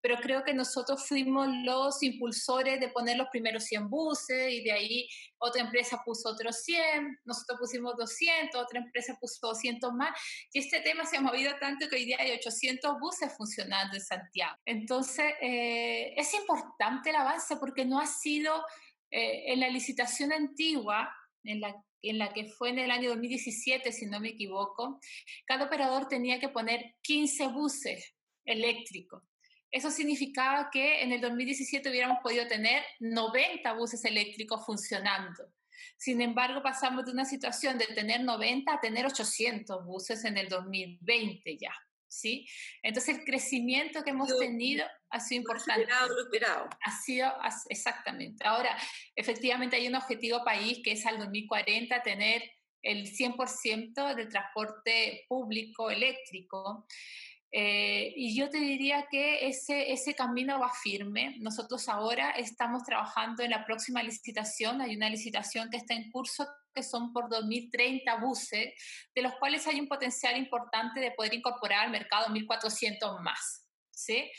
pero 0.00 0.16
creo 0.16 0.44
que 0.44 0.54
nosotros 0.54 1.06
fuimos 1.06 1.48
los 1.64 2.02
impulsores 2.02 2.78
de 2.80 2.88
poner 2.88 3.16
los 3.16 3.28
primeros 3.28 3.64
100 3.64 3.88
buses 3.88 4.52
y 4.52 4.62
de 4.62 4.72
ahí 4.72 5.08
otra 5.38 5.62
empresa 5.62 6.00
puso 6.04 6.30
otros 6.30 6.62
100, 6.62 7.18
nosotros 7.24 7.58
pusimos 7.58 7.96
200, 7.96 8.60
otra 8.60 8.80
empresa 8.80 9.16
puso 9.20 9.48
200 9.48 9.92
más 9.92 10.10
y 10.52 10.60
este 10.60 10.80
tema 10.80 11.04
se 11.04 11.16
ha 11.16 11.20
movido 11.20 11.52
tanto 11.60 11.88
que 11.88 11.96
hoy 11.96 12.04
día 12.04 12.18
hay 12.20 12.32
800 12.32 12.98
buses 13.00 13.32
funcionando 13.36 13.96
en 13.96 14.02
Santiago. 14.02 14.56
Entonces, 14.64 15.34
eh, 15.40 16.14
es 16.16 16.34
importante 16.34 17.10
el 17.10 17.16
avance 17.16 17.56
porque 17.56 17.84
no 17.84 17.98
ha 17.98 18.06
sido 18.06 18.64
eh, 19.10 19.52
en 19.52 19.60
la 19.60 19.68
licitación 19.68 20.32
antigua, 20.32 21.12
en 21.44 21.60
la 21.60 21.74
en 22.08 22.18
la 22.18 22.32
que 22.32 22.46
fue 22.46 22.70
en 22.70 22.78
el 22.78 22.90
año 22.90 23.10
2017, 23.10 23.92
si 23.92 24.06
no 24.06 24.20
me 24.20 24.28
equivoco, 24.28 25.00
cada 25.46 25.64
operador 25.64 26.08
tenía 26.08 26.38
que 26.38 26.48
poner 26.48 26.94
15 27.02 27.48
buses 27.48 28.14
eléctricos. 28.44 29.22
Eso 29.70 29.90
significaba 29.90 30.70
que 30.70 31.02
en 31.02 31.12
el 31.12 31.20
2017 31.20 31.88
hubiéramos 31.90 32.18
podido 32.22 32.46
tener 32.46 32.82
90 33.00 33.72
buses 33.74 34.04
eléctricos 34.04 34.64
funcionando. 34.64 35.52
Sin 35.96 36.20
embargo, 36.20 36.62
pasamos 36.62 37.04
de 37.04 37.12
una 37.12 37.24
situación 37.24 37.78
de 37.78 37.86
tener 37.86 38.22
90 38.22 38.72
a 38.72 38.80
tener 38.80 39.06
800 39.06 39.84
buses 39.84 40.24
en 40.24 40.36
el 40.36 40.48
2020 40.48 41.56
ya. 41.58 41.72
¿sí? 42.08 42.46
Entonces, 42.82 43.18
el 43.18 43.24
crecimiento 43.24 44.02
que 44.02 44.10
hemos 44.10 44.36
tenido 44.38 44.86
ha 45.10 45.20
sido 45.20 45.42
importante. 45.42 45.82
Esperado, 45.82 46.14
lo 46.14 46.22
esperado. 46.22 46.68
Ha 46.82 46.90
sido, 47.02 47.32
exactamente. 47.68 48.46
Ahora, 48.46 48.76
efectivamente 49.14 49.76
hay 49.76 49.88
un 49.88 49.94
objetivo 49.94 50.44
país 50.44 50.80
que 50.82 50.92
es 50.92 51.06
al 51.06 51.18
2040 51.18 52.02
tener 52.02 52.42
el 52.82 53.06
100% 53.06 54.14
del 54.14 54.28
transporte 54.28 55.24
público 55.28 55.90
eléctrico. 55.90 56.86
Eh, 57.52 58.12
y 58.16 58.36
yo 58.36 58.50
te 58.50 58.58
diría 58.58 59.06
que 59.10 59.46
ese, 59.46 59.92
ese 59.92 60.14
camino 60.14 60.58
va 60.58 60.70
firme. 60.70 61.36
Nosotros 61.38 61.88
ahora 61.88 62.30
estamos 62.30 62.82
trabajando 62.84 63.42
en 63.42 63.50
la 63.50 63.64
próxima 63.64 64.02
licitación. 64.02 64.80
Hay 64.80 64.96
una 64.96 65.08
licitación 65.08 65.70
que 65.70 65.78
está 65.78 65.94
en 65.94 66.10
curso 66.10 66.46
que 66.74 66.82
son 66.82 67.12
por 67.12 67.30
2030 67.30 68.16
buses, 68.16 68.74
de 69.14 69.22
los 69.22 69.34
cuales 69.36 69.66
hay 69.66 69.80
un 69.80 69.88
potencial 69.88 70.36
importante 70.36 71.00
de 71.00 71.12
poder 71.12 71.32
incorporar 71.34 71.86
al 71.86 71.90
mercado 71.90 72.26
1.400 72.26 73.22
más. 73.22 73.66
¿sí? 73.90 74.30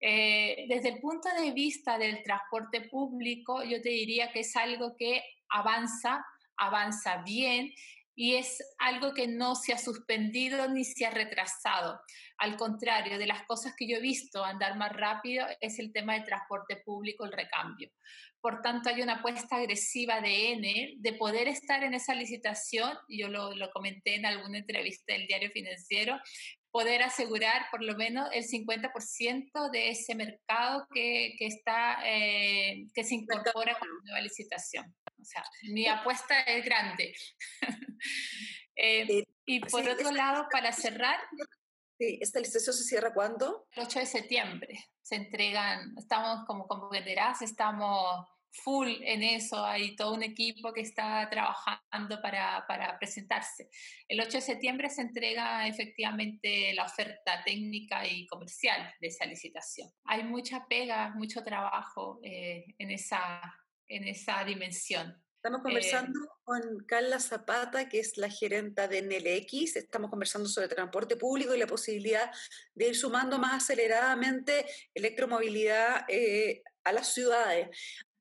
Eh, 0.00 0.64
desde 0.68 0.90
el 0.90 1.00
punto 1.00 1.28
de 1.38 1.52
vista 1.52 1.98
del 1.98 2.22
transporte 2.22 2.82
público, 2.82 3.62
yo 3.62 3.80
te 3.82 3.90
diría 3.90 4.32
que 4.32 4.40
es 4.40 4.56
algo 4.56 4.96
que 4.96 5.22
avanza, 5.50 6.24
avanza 6.56 7.22
bien 7.22 7.72
y 8.16 8.36
es 8.36 8.62
algo 8.78 9.12
que 9.12 9.26
no 9.26 9.54
se 9.54 9.72
ha 9.72 9.78
suspendido 9.78 10.68
ni 10.68 10.84
se 10.84 11.06
ha 11.06 11.10
retrasado. 11.10 12.00
Al 12.38 12.56
contrario, 12.56 13.18
de 13.18 13.26
las 13.26 13.44
cosas 13.46 13.74
que 13.76 13.88
yo 13.88 13.96
he 13.96 14.00
visto 14.00 14.44
andar 14.44 14.76
más 14.76 14.92
rápido 14.92 15.46
es 15.60 15.78
el 15.78 15.92
tema 15.92 16.14
del 16.14 16.24
transporte 16.24 16.76
público, 16.76 17.24
el 17.24 17.32
recambio. 17.32 17.90
Por 18.40 18.60
tanto, 18.60 18.90
hay 18.90 19.00
una 19.02 19.14
apuesta 19.14 19.56
agresiva 19.56 20.20
de 20.20 20.52
N 20.52 20.94
de 20.98 21.12
poder 21.14 21.48
estar 21.48 21.82
en 21.82 21.94
esa 21.94 22.14
licitación, 22.14 22.92
yo 23.08 23.28
lo, 23.28 23.54
lo 23.54 23.70
comenté 23.70 24.16
en 24.16 24.26
alguna 24.26 24.58
entrevista 24.58 25.14
del 25.14 25.26
diario 25.26 25.50
financiero, 25.50 26.20
poder 26.74 27.04
asegurar 27.04 27.66
por 27.70 27.84
lo 27.84 27.94
menos 27.94 28.28
el 28.32 28.42
50% 28.42 29.70
de 29.70 29.90
ese 29.90 30.16
mercado 30.16 30.88
que, 30.92 31.36
que 31.38 31.46
está, 31.46 32.00
eh, 32.04 32.88
que 32.92 33.04
se 33.04 33.14
incorpora 33.14 33.78
con 33.78 33.88
la 33.88 33.94
nueva 34.02 34.20
licitación. 34.20 34.92
O 35.06 35.24
sea, 35.24 35.44
mi 35.72 35.86
apuesta 35.86 36.40
es 36.40 36.64
grande. 36.64 37.14
Eh, 38.76 39.22
y 39.46 39.60
por 39.60 39.88
otro 39.88 40.10
lado, 40.10 40.48
para 40.50 40.72
cerrar... 40.72 41.16
Sí, 41.96 42.18
¿esta 42.20 42.40
licitación 42.40 42.74
se 42.74 42.82
cierra 42.82 43.14
cuándo? 43.14 43.68
El 43.70 43.84
8 43.84 44.00
de 44.00 44.06
septiembre. 44.06 44.84
Se 45.00 45.14
entregan, 45.14 45.94
estamos 45.96 46.44
como 46.44 46.66
comprenderás, 46.66 47.40
estamos 47.40 48.26
full 48.62 48.88
en 49.02 49.22
eso, 49.22 49.64
hay 49.64 49.96
todo 49.96 50.14
un 50.14 50.22
equipo 50.22 50.72
que 50.72 50.82
está 50.82 51.28
trabajando 51.28 52.20
para, 52.22 52.64
para, 52.68 52.96
presentarse. 52.98 53.68
El 54.08 54.20
8 54.20 54.30
de 54.30 54.40
septiembre 54.40 54.90
se 54.90 55.02
entrega 55.02 55.66
efectivamente 55.66 56.72
la 56.74 56.84
oferta 56.84 57.42
técnica 57.44 58.06
y 58.06 58.26
comercial 58.26 58.94
de 59.00 59.08
esa 59.08 59.26
licitación. 59.26 59.90
Hay 60.04 60.22
mucha 60.24 60.66
pega, 60.68 61.10
mucho 61.14 61.42
trabajo 61.42 62.20
eh, 62.22 62.64
en, 62.78 62.90
esa, 62.90 63.40
en 63.88 64.06
esa 64.06 64.44
dimensión. 64.44 65.20
Estamos 65.36 65.60
eh, 65.60 65.62
conversando 65.64 66.20
con 66.44 66.62
Carla 66.86 67.18
Zapata, 67.18 67.88
que 67.88 67.98
es 67.98 68.16
la 68.16 68.30
gerenta 68.30 68.88
de 68.88 69.02
NLX. 69.02 69.76
Estamos 69.76 70.10
conversando 70.10 70.48
sobre 70.48 70.68
transporte 70.68 71.16
público 71.16 71.54
y 71.54 71.58
la 71.58 71.66
posibilidad 71.66 72.30
de 72.74 72.88
ir 72.88 72.96
sumando 72.96 73.38
más 73.38 73.64
aceleradamente 73.64 74.64
electromovilidad 74.94 76.06
eh, 76.08 76.62
a 76.84 76.92
las 76.92 77.12
ciudades 77.12 77.68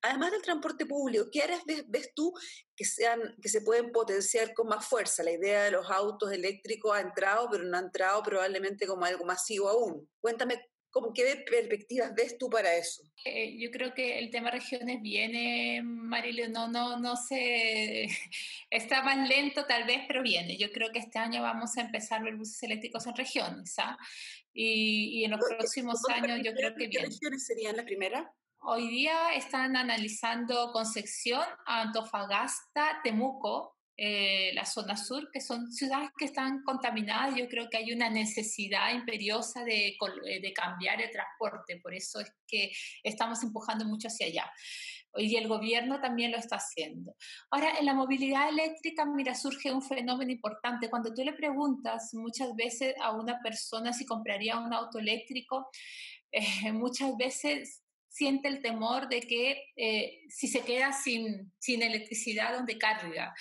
además 0.04 0.32
del 0.32 0.42
transporte 0.42 0.86
público, 0.86 1.26
¿qué 1.32 1.42
áreas 1.42 1.62
ves, 1.66 2.12
tú 2.14 2.34
que, 2.76 2.86
sean, 2.86 3.20
que 3.42 3.50
se 3.50 3.62
pueden 3.62 3.92
potenciar 3.92 4.54
con 4.54 4.68
más 4.68 4.86
fuerza? 4.86 5.24
La 5.24 5.32
idea 5.32 5.64
de 5.64 5.72
los 5.72 5.90
autos 5.90 6.32
eléctricos 6.32 6.96
ha 6.96 7.02
entrado, 7.02 7.50
pero 7.50 7.64
no 7.64 7.78
ha 7.78 7.82
entrado 7.82 8.22
probablemente 8.22 8.86
como 8.86 9.06
algo 9.06 9.26
masivo 9.26 9.70
aún. 9.70 10.08
Cuéntame 10.20 10.60
¿Cómo, 10.94 11.12
¿Qué 11.12 11.44
perspectivas 11.50 12.14
ves 12.14 12.38
tú 12.38 12.52
para 12.52 12.76
eso? 12.76 13.02
Eh, 13.26 13.58
yo 13.58 13.72
creo 13.72 13.96
que 13.96 14.20
el 14.20 14.30
tema 14.30 14.52
regiones 14.52 15.02
viene, 15.02 15.82
Marilio, 15.84 16.48
no, 16.50 16.68
no, 16.68 17.00
no 17.00 17.16
sé, 17.16 18.08
está 18.70 19.02
más 19.02 19.28
lento 19.28 19.66
tal 19.66 19.86
vez, 19.86 20.02
pero 20.08 20.22
viene. 20.22 20.56
Yo 20.56 20.72
creo 20.72 20.92
que 20.92 21.00
este 21.00 21.18
año 21.18 21.42
vamos 21.42 21.76
a 21.78 21.82
empezar 21.82 22.22
a 22.22 22.26
ver 22.26 22.36
buses 22.36 22.62
eléctricos 22.62 23.08
en 23.08 23.16
regiones, 23.16 23.74
¿ah? 23.80 23.98
Y, 24.54 25.22
y, 25.22 25.26
en 25.26 25.32
los 25.32 25.40
próximos 25.58 26.00
años 26.10 26.42
yo 26.46 26.54
creo 26.54 26.76
que 26.76 26.86
viene. 26.86 27.08
¿Qué 27.08 27.16
regiones 27.16 27.44
serían 27.44 27.76
las 27.76 27.86
primeras? 27.86 28.28
Hoy 28.66 28.88
día 28.88 29.34
están 29.36 29.76
analizando 29.76 30.72
Concepción, 30.72 31.44
Antofagasta, 31.66 33.02
Temuco, 33.04 33.76
eh, 33.98 34.52
la 34.54 34.66
zona 34.66 34.96
sur, 34.96 35.30
que 35.34 35.42
son 35.42 35.70
ciudades 35.70 36.12
que 36.18 36.24
están 36.24 36.64
contaminadas. 36.64 37.36
Yo 37.36 37.50
creo 37.50 37.70
que 37.70 37.76
hay 37.76 37.92
una 37.92 38.10
necesidad 38.10 38.94
imperiosa 38.94 39.66
de, 39.66 39.98
eh, 40.28 40.54
cambiar 40.54 41.02
el 41.02 41.12
transporte, 41.12 41.82
por 41.84 41.94
eso 41.94 42.22
es 42.22 42.32
que 42.48 42.72
estamos 43.04 43.44
empujando 43.44 43.84
mucho 43.84 44.08
hacia 44.08 44.28
allá 44.28 44.50
y 45.16 45.36
el 45.36 45.48
gobierno 45.48 46.00
también 46.00 46.32
lo 46.32 46.38
está 46.38 46.56
haciendo. 46.56 47.16
Ahora, 47.52 47.78
en 47.78 47.86
la 47.86 47.94
movilidad 47.94 48.50
eléctrica, 48.50 49.06
mira, 49.06 49.36
surge 49.36 49.72
un 49.72 49.82
fenómeno 49.82 50.32
importante. 50.32 50.90
Cuando 50.90 51.14
tú 51.14 51.24
le 51.24 51.34
preguntas 51.34 52.14
muchas 52.14 52.56
veces 52.56 52.96
a 53.02 53.12
una 53.12 53.40
persona 53.42 53.94
si 53.94 54.06
compraría 54.06 54.58
un 54.58 54.74
auto 54.74 55.00
eléctrico, 55.00 55.70
eh, 56.32 56.72
muchas 56.72 57.16
veces 57.16 57.83
siente 58.14 58.48
el 58.48 58.62
temor 58.62 59.10
de 59.10 59.22
que 59.22 60.24
si 60.30 60.48
se 60.48 60.62
queda 60.62 60.94
sin, 60.94 61.52
sin 61.60 61.82
electricidad, 61.82 62.54
¿dónde 62.54 62.78
carga? 62.78 63.34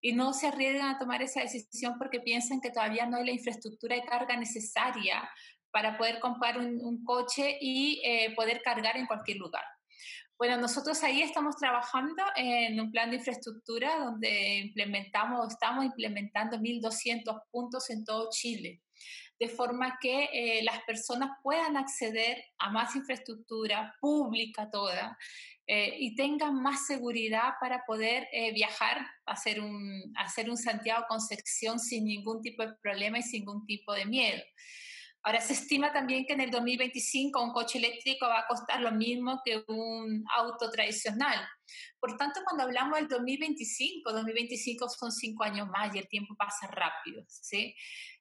y 0.00 0.12
no 0.12 0.32
se 0.32 0.48
arriesgan 0.48 0.94
a 0.94 0.98
tomar 0.98 1.22
esa 1.22 1.40
decisión 1.40 1.96
porque 1.98 2.20
piensan 2.20 2.60
que 2.60 2.70
todavía 2.70 3.06
no 3.06 3.18
hay 3.18 3.26
la 3.26 3.32
infraestructura 3.32 3.96
de 3.96 4.04
carga 4.04 4.36
necesaria 4.36 5.28
para 5.70 5.96
poder 5.96 6.20
comprar 6.20 6.58
un, 6.58 7.04
coche 7.04 7.58
y 7.60 8.00
eh, 8.04 8.34
poder 8.34 8.62
cargar 8.62 8.96
en 8.96 9.06
cualquier 9.06 9.36
lugar. 9.36 9.62
Bueno, 10.38 10.56
nosotros 10.56 11.02
ahí 11.04 11.20
estamos 11.20 11.56
trabajando 11.56 12.22
en 12.34 12.80
un 12.80 12.90
plan 12.90 13.10
de 13.10 13.16
infraestructura 13.16 13.98
donde 13.98 14.58
implementamos, 14.60 15.52
estamos 15.52 15.84
implementando 15.84 16.56
1.200 16.56 17.42
puntos 17.50 17.90
en 17.90 18.04
todo 18.04 18.30
Chile, 18.32 18.80
de 19.40 19.48
forma 19.48 19.98
que 19.98 20.28
eh, 20.32 20.62
las 20.62 20.82
personas 20.82 21.30
puedan 21.42 21.78
acceder 21.78 22.44
a 22.58 22.70
más 22.70 22.94
infraestructura 22.94 23.96
pública 23.98 24.68
toda 24.70 25.16
eh, 25.66 25.96
y 25.98 26.14
tengan 26.14 26.60
más 26.60 26.86
seguridad 26.86 27.54
para 27.58 27.82
poder 27.86 28.28
eh, 28.32 28.52
viajar, 28.52 28.98
hacer 29.24 29.60
un, 29.60 30.12
hacer 30.16 30.50
un 30.50 30.58
Santiago 30.58 31.06
Concepción 31.08 31.80
sin 31.80 32.04
ningún 32.04 32.42
tipo 32.42 32.66
de 32.66 32.74
problema 32.82 33.18
y 33.18 33.22
sin 33.22 33.40
ningún 33.40 33.64
tipo 33.64 33.94
de 33.94 34.04
miedo. 34.04 34.42
Ahora, 35.22 35.40
se 35.40 35.52
estima 35.52 35.92
también 35.92 36.24
que 36.24 36.32
en 36.32 36.40
el 36.40 36.50
2025 36.50 37.42
un 37.42 37.52
coche 37.52 37.78
eléctrico 37.78 38.26
va 38.26 38.40
a 38.40 38.46
costar 38.46 38.80
lo 38.80 38.90
mismo 38.92 39.40
que 39.44 39.62
un 39.68 40.24
auto 40.36 40.70
tradicional. 40.70 41.46
Por 42.00 42.16
tanto, 42.16 42.40
cuando 42.44 42.64
hablamos 42.64 42.98
del 42.98 43.08
2025, 43.08 44.12
2025 44.12 44.88
son 44.88 45.12
cinco 45.12 45.44
años 45.44 45.68
más 45.68 45.94
y 45.94 45.98
el 45.98 46.08
tiempo 46.08 46.34
pasa 46.36 46.66
rápido, 46.68 47.22
¿sí? 47.28 47.74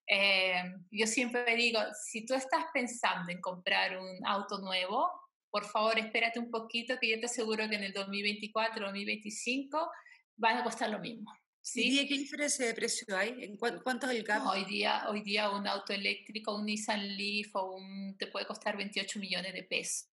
Eh, 0.08 0.63
yo 0.91 1.08
siempre 1.08 1.56
digo, 1.56 1.79
si 2.03 2.25
tú 2.25 2.34
estás 2.34 2.65
pensando 2.74 3.32
en 3.32 3.39
comprar 3.39 3.98
un 3.98 4.25
auto 4.25 4.58
nuevo, 4.58 5.08
por 5.50 5.65
favor, 5.65 5.98
espérate 5.98 6.39
un 6.39 6.51
poquito 6.51 6.98
que 7.00 7.10
yo 7.10 7.20
te 7.20 7.27
aseguro 7.27 7.70
que 7.70 7.75
en 7.75 7.84
el 7.84 7.94
2024, 7.94 8.86
2025 8.86 9.89
van 10.36 10.58
a 10.58 10.63
costar 10.63 10.89
lo 10.89 11.00
mismo. 11.00 11.32
¿Sí? 11.62 12.00
¿Y 12.00 12.08
qué 12.08 12.18
diferencia 12.18 12.66
de 12.66 12.74
precio 12.74 13.16
hay? 13.16 13.44
¿En 13.44 13.58
cuánto 13.58 14.10
es 14.10 14.18
el 14.18 14.24
gap? 14.24 14.48
hoy, 14.48 14.66
día, 14.66 15.10
hoy 15.10 15.22
día 15.22 15.50
un 15.51 15.68
auto 15.68 15.94
eléctrico, 15.94 16.56
un 16.56 16.66
Nissan 16.66 17.18
Leaf 17.18 17.56
o 17.56 17.75
un, 17.75 18.18
te 18.18 18.28
puede 18.28 18.46
costar 18.46 18.78
28 18.78 19.20
millones 19.20 19.54
de 19.54 19.63
pesos. 19.63 20.10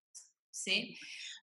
¿sí? 0.56 0.98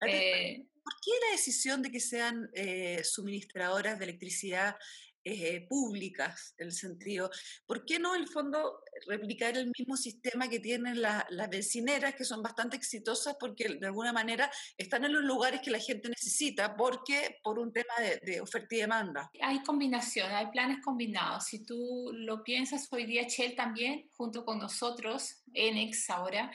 Eh, 0.08 0.66
¿Por 0.84 0.94
qué 1.02 1.12
la 1.26 1.32
decisión 1.32 1.82
de 1.82 1.92
que 1.92 2.00
sean 2.00 2.50
eh, 2.54 3.02
suministradoras 3.04 4.00
de 4.00 4.06
electricidad 4.06 4.76
eh, 5.26 5.66
públicas, 5.70 6.54
el 6.58 6.74
sentido. 6.74 7.30
¿Por 7.66 7.86
qué 7.86 7.98
no, 7.98 8.14
el 8.14 8.28
fondo, 8.28 8.82
replicar 9.08 9.56
el 9.58 9.72
mismo 9.78 9.96
sistema 9.96 10.50
que 10.50 10.60
tienen 10.60 11.02
las 11.02 11.50
vecineras, 11.50 12.16
que 12.16 12.26
son 12.26 12.44
bastante 12.44 12.76
exitosas 12.76 13.36
porque 13.40 13.70
de 13.80 13.88
alguna 13.88 14.12
manera 14.12 14.52
están 14.78 15.06
en 15.06 15.14
los 15.14 15.24
lugares 15.24 15.62
que 15.62 15.72
la 15.72 15.80
gente 15.80 16.10
necesita, 16.10 16.76
porque 16.76 17.38
por 17.42 17.58
un 17.58 17.72
tema 17.72 17.94
de, 18.22 18.42
oferta 18.42 18.76
y 18.76 18.80
demanda? 18.80 19.32
Hay 19.42 19.64
combinación, 19.64 20.30
hay 20.32 20.48
planes 20.48 20.80
combinados. 20.84 21.46
Si 21.46 21.64
tú 21.66 22.12
lo 22.14 22.44
piensas, 22.44 22.88
hoy 22.92 23.06
día 23.06 23.24
Shell 23.28 23.56
también, 23.56 24.10
junto 24.12 24.44
con 24.44 24.60
nosotros, 24.60 25.44
Enex 25.54 26.10
ahora, 26.10 26.52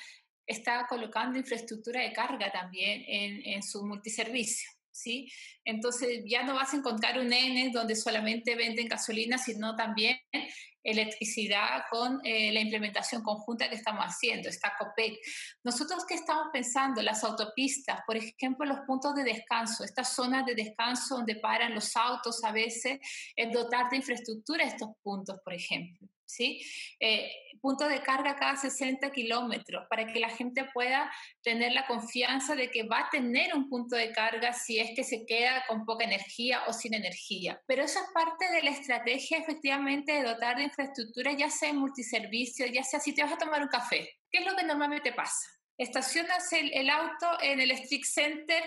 está 0.47 0.87
colocando 0.87 1.39
infraestructura 1.39 2.03
de 2.03 2.13
carga 2.13 2.51
también 2.51 3.03
en 3.07 3.63
su 3.63 3.85
multiservicio. 3.85 4.78
¿Sí? 4.91 5.31
Entonces 5.65 6.23
ya 6.27 6.43
no 6.43 6.55
vas 6.55 6.73
a 6.73 6.77
encontrar 6.77 7.19
un 7.19 7.33
N 7.33 7.71
donde 7.73 7.95
solamente 7.97 8.55
venden 8.55 8.89
gasolina, 8.89 9.39
sino 9.39 9.77
también 9.77 10.19
electricidad 10.83 11.83
con 11.91 12.21
eh, 12.25 12.53
la 12.53 12.61
implementación 12.61 13.23
conjunta 13.23 13.69
que 13.69 13.75
estamos 13.75 14.05
haciendo, 14.05 14.49
está 14.49 14.73
COPEC. 14.79 15.19
Nosotros 15.65 16.05
qué 16.07 16.15
estamos 16.15 16.49
pensando, 16.53 17.03
las 17.03 17.23
autopistas, 17.25 18.01
por 18.07 18.17
ejemplo, 18.17 18.65
los 18.65 18.81
puntos 18.87 19.15
de 19.15 19.25
descanso, 19.25 19.85
estas 19.85 20.15
zonas 20.15 20.47
de 20.47 20.55
descanso 20.55 21.17
donde 21.17 21.37
paran 21.37 21.75
los 21.75 21.95
autos 21.97 22.43
a 22.45 22.53
veces, 22.53 22.99
es 23.37 23.53
dotar 23.53 23.91
de 23.91 23.99
infraestructura 23.99 24.65
estos 24.65 24.91
puntos, 25.03 25.39
por 25.45 25.55
ejemplo. 25.55 26.09
¿Sí? 26.29 26.61
Eh, 27.01 27.31
punto 27.61 27.89
de 27.89 28.03
carga 28.03 28.37
cada 28.37 28.57
60 28.57 29.11
kilómetros 29.11 29.87
para 29.89 30.07
que 30.07 30.21
la 30.21 30.29
gente 30.29 30.69
pueda 30.73 31.11
tener 31.43 31.73
la 31.73 31.87
confianza 31.87 32.55
de 32.55 32.71
que 32.71 32.85
va 32.85 33.01
a 33.01 33.11
tener 33.11 33.55
un 33.55 33.69
punto 33.69 33.97
de 33.97 34.13
carga 34.13 34.53
si 34.53 34.79
es 34.79 34.91
que 34.95 35.05
se 35.05 35.27
queda 35.27 35.65
con 35.67 35.85
poca 35.85 36.05
energía 36.05 36.63
o 36.67 36.73
sin 36.73 36.95
energía. 36.95 37.61
Pero 37.67 37.83
eso 37.83 37.99
es 37.99 38.07
parte 38.13 38.51
de 38.51 38.63
la 38.63 38.71
estrategia 38.71 39.39
efectivamente 39.39 40.13
de 40.13 40.23
dotar 40.23 40.57
de 40.57 40.65
infraestructura, 40.65 41.33
ya 41.33 41.51
sea 41.51 41.71
en 41.71 41.79
multiservicio, 41.79 42.67
ya 42.67 42.85
sea 42.85 43.01
si 43.01 43.15
te 43.15 43.23
vas 43.23 43.33
a 43.33 43.39
tomar 43.39 43.63
un 43.63 43.69
café. 43.69 44.09
¿Qué 44.31 44.41
es 44.41 44.47
lo 44.47 44.57
que 44.57 44.65
normalmente 44.65 45.13
pasa? 45.13 45.49
Estacionas 45.77 46.53
el, 46.53 46.73
el 46.73 46.91
auto 46.91 47.41
en 47.41 47.61
el 47.61 47.71
Street 47.71 48.05
Center 48.05 48.63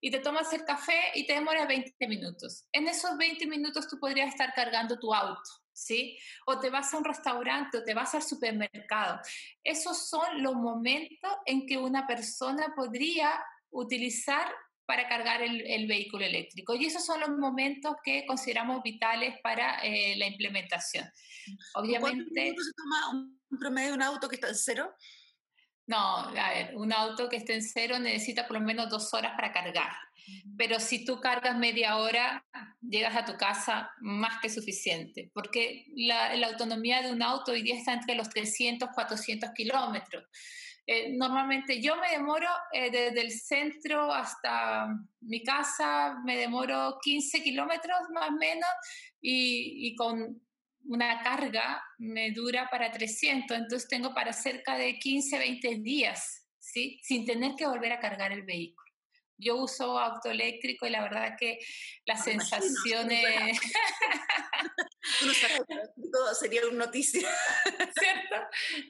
y 0.00 0.10
te 0.10 0.20
tomas 0.20 0.52
el 0.52 0.64
café 0.64 0.98
y 1.14 1.26
te 1.26 1.34
demoras 1.34 1.68
20 1.68 2.08
minutos. 2.08 2.66
En 2.72 2.88
esos 2.88 3.16
20 3.16 3.46
minutos 3.46 3.88
tú 3.88 3.98
podrías 3.98 4.28
estar 4.28 4.52
cargando 4.54 4.98
tu 4.98 5.12
auto 5.12 5.61
¿sí? 5.72 6.18
O 6.46 6.58
te 6.58 6.70
vas 6.70 6.92
a 6.92 6.98
un 6.98 7.04
restaurante 7.04 7.78
o 7.78 7.84
te 7.84 7.94
vas 7.94 8.14
al 8.14 8.22
supermercado. 8.22 9.20
Esos 9.62 10.08
son 10.08 10.42
los 10.42 10.54
momentos 10.54 11.30
en 11.46 11.66
que 11.66 11.78
una 11.78 12.06
persona 12.06 12.72
podría 12.74 13.42
utilizar 13.70 14.46
para 14.84 15.08
cargar 15.08 15.42
el, 15.42 15.86
vehículo 15.86 16.24
eléctrico. 16.24 16.74
Y 16.74 16.86
esos 16.86 17.04
son 17.04 17.20
los 17.20 17.30
momentos 17.30 17.94
que 18.04 18.26
consideramos 18.26 18.82
vitales 18.82 19.38
para 19.42 19.80
eh, 19.80 20.16
la 20.16 20.26
implementación. 20.26 21.08
Obviamente... 21.74 22.54
se 22.56 22.72
toma 22.76 23.10
un 23.50 23.58
promedio 23.58 23.88
de 23.88 23.94
un 23.94 24.02
auto 24.02 24.28
que 24.28 24.34
está 24.34 24.48
en 24.48 24.56
cero? 24.56 24.94
No, 25.86 26.18
a 26.18 26.50
ver, 26.54 26.76
un 26.76 26.92
auto 26.92 27.28
que 27.28 27.36
esté 27.36 27.54
en 27.54 27.62
cero 27.62 27.98
necesita 27.98 28.46
por 28.46 28.58
lo 28.58 28.64
menos 28.64 28.88
dos 28.88 29.12
horas 29.14 29.32
para 29.34 29.52
cargar. 29.52 29.92
Pero 30.56 30.78
si 30.78 31.04
tú 31.04 31.20
cargas 31.20 31.58
media 31.58 31.96
hora, 31.96 32.44
llegas 32.80 33.16
a 33.16 33.24
tu 33.24 33.36
casa 33.36 33.90
más 34.00 34.40
que 34.40 34.48
suficiente, 34.48 35.30
porque 35.34 35.86
la, 35.96 36.34
autonomía 36.46 37.02
de 37.02 37.12
un 37.12 37.22
auto 37.22 37.52
hoy 37.52 37.62
día 37.62 37.76
está 37.76 37.94
entre 37.94 38.14
los 38.14 38.28
300, 38.28 38.90
400 38.94 39.50
kilómetros. 39.50 40.24
Eh, 40.86 41.16
normalmente 41.16 41.80
yo 41.80 41.96
me 41.96 42.10
demoro 42.10 42.48
eh, 42.72 42.90
desde 42.90 43.20
el 43.20 43.32
centro 43.32 44.12
hasta 44.12 44.88
mi 45.20 45.42
casa, 45.42 46.16
me 46.24 46.36
demoro 46.36 46.98
15 47.02 47.42
kilómetros 47.42 47.98
más 48.12 48.30
o 48.30 48.32
menos 48.32 48.70
y, 49.20 49.88
y 49.88 49.94
con 49.94 50.40
una 50.84 51.22
carga 51.22 51.82
me 51.98 52.30
dura 52.32 52.68
para 52.70 52.90
300, 52.90 53.56
entonces 53.56 53.88
tengo 53.88 54.14
para 54.14 54.32
cerca 54.32 54.76
de 54.76 54.98
15, 54.98 55.38
20 55.38 55.78
días, 55.78 56.46
¿sí? 56.58 56.98
Sin 57.02 57.24
tener 57.24 57.54
que 57.56 57.66
volver 57.66 57.92
a 57.92 58.00
cargar 58.00 58.32
el 58.32 58.42
vehículo 58.42 58.82
yo 59.42 59.56
uso 59.56 59.98
auto 59.98 60.30
eléctrico 60.30 60.86
y 60.86 60.90
la 60.90 61.02
verdad 61.02 61.36
que 61.38 61.58
las 62.04 62.24
sensaciones... 62.24 63.58
todo 66.12 66.34
sería 66.34 66.66
una 66.66 66.86
noticia. 66.86 67.28
¿Cierto? 67.98 68.36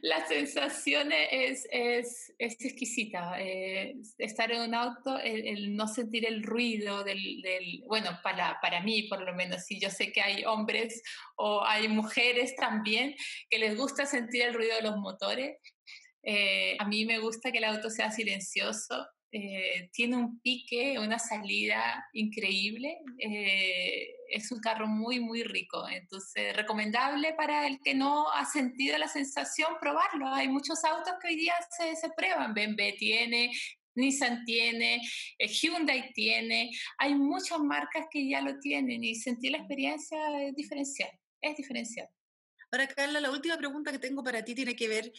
La 0.02 0.26
sensación 0.26 1.12
es, 1.12 1.66
es, 1.70 2.32
es 2.38 2.64
exquisita. 2.64 3.40
Eh, 3.40 3.96
estar 4.18 4.50
en 4.50 4.62
un 4.62 4.74
auto, 4.74 5.18
el, 5.18 5.74
no 5.76 5.86
sentir 5.88 6.26
el 6.26 6.42
ruido 6.42 7.04
del, 7.04 7.42
del, 7.42 7.82
bueno, 7.86 8.18
para, 8.22 8.58
para 8.60 8.80
mí 8.82 9.04
por 9.04 9.22
lo 9.22 9.34
menos, 9.34 9.64
sí, 9.64 9.80
yo 9.80 9.90
sé 9.90 10.12
que 10.12 10.22
hay 10.22 10.44
hombres 10.44 11.02
o 11.36 11.64
hay 11.64 11.88
mujeres 11.88 12.54
también 12.56 13.14
que 13.50 13.58
les 13.58 13.76
gusta 13.76 14.06
sentir 14.06 14.42
el 14.42 14.54
ruido 14.54 14.76
de 14.76 14.82
los 14.82 14.96
motores. 14.96 15.58
Eh, 16.24 16.76
a 16.78 16.86
mí 16.86 17.04
me 17.04 17.18
gusta 17.18 17.50
que 17.50 17.58
el 17.58 17.64
auto 17.64 17.90
sea 17.90 18.10
silencioso 18.10 19.06
eh, 19.34 19.88
tiene 19.94 20.16
un 20.16 20.40
pique, 20.40 20.98
una 20.98 21.18
salida 21.18 22.06
increíble. 22.12 22.98
Eh, 23.18 24.14
es 24.28 24.52
un 24.52 24.60
carro 24.60 24.86
muy, 24.86 25.20
muy 25.20 25.42
rico. 25.42 25.88
Entonces, 25.88 26.54
recomendable 26.54 27.32
para 27.32 27.66
el 27.66 27.80
que 27.82 27.94
no 27.94 28.30
ha 28.30 28.44
sentido 28.44 28.98
la 28.98 29.08
sensación, 29.08 29.72
probarlo. 29.80 30.28
Hay 30.28 30.48
muchos 30.48 30.84
autos 30.84 31.14
que 31.20 31.28
hoy 31.28 31.36
día 31.36 31.54
se, 31.70 31.96
se 31.96 32.10
prueban. 32.10 32.52
BMW 32.52 32.94
tiene, 32.98 33.50
Nissan 33.94 34.44
tiene, 34.44 35.00
eh, 35.38 35.48
Hyundai 35.48 36.12
tiene. 36.12 36.70
Hay 36.98 37.14
muchas 37.14 37.58
marcas 37.60 38.06
que 38.10 38.28
ya 38.28 38.42
lo 38.42 38.58
tienen 38.58 39.02
y 39.02 39.14
sentir 39.14 39.52
la 39.52 39.58
experiencia 39.58 40.18
es 40.42 40.54
diferencial. 40.54 41.10
Es 41.40 41.56
diferencial. 41.56 42.08
Ahora, 42.70 42.86
Carla, 42.86 43.20
la 43.20 43.30
última 43.30 43.56
pregunta 43.56 43.92
que 43.92 43.98
tengo 43.98 44.22
para 44.22 44.44
ti 44.44 44.54
tiene 44.54 44.76
que 44.76 44.88
ver 44.88 45.12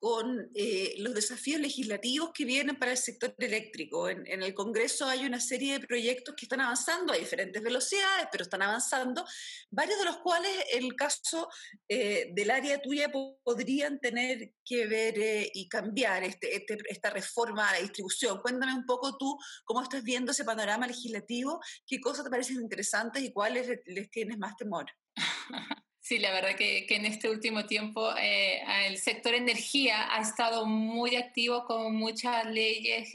con 0.00 0.50
eh, 0.54 0.94
los 0.96 1.12
desafíos 1.12 1.60
legislativos 1.60 2.30
que 2.32 2.46
vienen 2.46 2.76
para 2.76 2.92
el 2.92 2.96
sector 2.96 3.34
eléctrico. 3.36 4.08
En, 4.08 4.26
el 4.26 4.54
Congreso 4.54 5.06
hay 5.06 5.26
una 5.26 5.38
serie 5.38 5.78
de 5.78 5.86
proyectos 5.86 6.34
que 6.34 6.46
están 6.46 6.62
avanzando 6.62 7.12
a 7.12 7.16
diferentes 7.16 7.62
velocidades, 7.62 8.26
pero 8.32 8.44
están 8.44 8.62
avanzando, 8.62 9.26
varios 9.70 9.98
de 9.98 10.06
los 10.06 10.16
cuales, 10.20 10.50
en 10.72 10.84
el 10.84 10.96
caso 10.96 11.50
eh, 11.86 12.30
del 12.32 12.50
área 12.50 12.80
tuya, 12.80 13.12
podrían 13.44 14.00
tener 14.00 14.54
que 14.64 14.86
ver 14.86 15.18
eh, 15.18 15.50
y 15.52 15.68
cambiar 15.68 16.24
este, 16.24 16.56
este, 16.56 16.78
esta 16.88 17.10
reforma 17.10 17.68
a 17.68 17.74
la 17.74 17.80
distribución. 17.80 18.40
Cuéntame 18.40 18.74
un 18.74 18.86
poco 18.86 19.18
tú 19.18 19.36
cómo 19.64 19.82
estás 19.82 20.02
viendo 20.02 20.32
ese 20.32 20.44
panorama 20.44 20.86
legislativo, 20.86 21.60
qué 21.86 22.00
cosas 22.00 22.24
te 22.24 22.30
parecen 22.30 22.56
interesantes 22.56 23.22
y 23.22 23.34
cuáles 23.34 23.68
les 23.84 24.10
tienes 24.10 24.38
más 24.38 24.56
temor. 24.56 24.86
Sí, 26.02 26.18
la 26.18 26.32
verdad 26.32 26.56
que, 26.56 26.86
que 26.86 26.96
en 26.96 27.04
este 27.04 27.28
último 27.28 27.66
tiempo 27.66 28.10
eh, 28.16 28.62
el 28.86 28.96
sector 28.96 29.34
energía 29.34 30.14
ha 30.14 30.20
estado 30.20 30.66
muy 30.66 31.16
activo 31.16 31.64
con 31.66 31.94
muchas 31.94 32.46
leyes. 32.46 33.10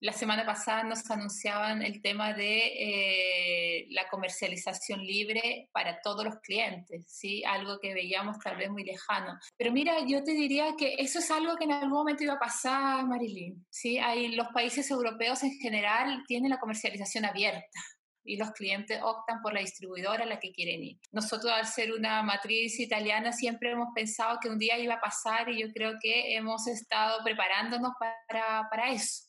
la 0.00 0.12
semana 0.12 0.44
pasada 0.44 0.82
nos 0.82 1.08
anunciaban 1.08 1.82
el 1.82 2.02
tema 2.02 2.34
de 2.34 2.66
eh, 2.78 3.86
la 3.90 4.08
comercialización 4.08 5.06
libre 5.06 5.68
para 5.72 6.00
todos 6.02 6.24
los 6.24 6.40
clientes, 6.40 7.06
¿sí? 7.06 7.44
algo 7.44 7.78
que 7.78 7.94
veíamos 7.94 8.38
tal 8.40 8.56
vez 8.56 8.70
muy 8.70 8.84
lejano. 8.84 9.38
Pero 9.56 9.72
mira, 9.72 10.04
yo 10.04 10.22
te 10.24 10.32
diría 10.32 10.74
que 10.76 10.96
eso 10.98 11.20
es 11.20 11.30
algo 11.30 11.56
que 11.56 11.64
en 11.64 11.72
algún 11.72 11.92
momento 11.92 12.24
iba 12.24 12.34
a 12.34 12.38
pasar, 12.40 13.06
Marilyn. 13.06 13.64
¿sí? 13.70 13.98
Hay, 13.98 14.34
los 14.34 14.48
países 14.48 14.90
europeos 14.90 15.44
en 15.44 15.52
general 15.58 16.24
tienen 16.26 16.50
la 16.50 16.58
comercialización 16.58 17.24
abierta 17.24 17.80
y 18.24 18.36
los 18.36 18.50
clientes 18.52 19.00
optan 19.02 19.40
por 19.42 19.52
la 19.52 19.60
distribuidora 19.60 20.24
a 20.24 20.26
la 20.26 20.40
que 20.40 20.52
quieren 20.52 20.82
ir. 20.82 20.98
Nosotros 21.12 21.52
al 21.52 21.66
ser 21.66 21.92
una 21.92 22.22
matriz 22.22 22.80
italiana 22.80 23.32
siempre 23.32 23.70
hemos 23.70 23.88
pensado 23.94 24.38
que 24.40 24.48
un 24.48 24.58
día 24.58 24.78
iba 24.78 24.94
a 24.94 25.00
pasar 25.00 25.48
y 25.50 25.60
yo 25.60 25.72
creo 25.72 25.94
que 26.00 26.34
hemos 26.34 26.66
estado 26.66 27.22
preparándonos 27.22 27.92
para, 27.98 28.68
para 28.70 28.92
eso. 28.92 29.24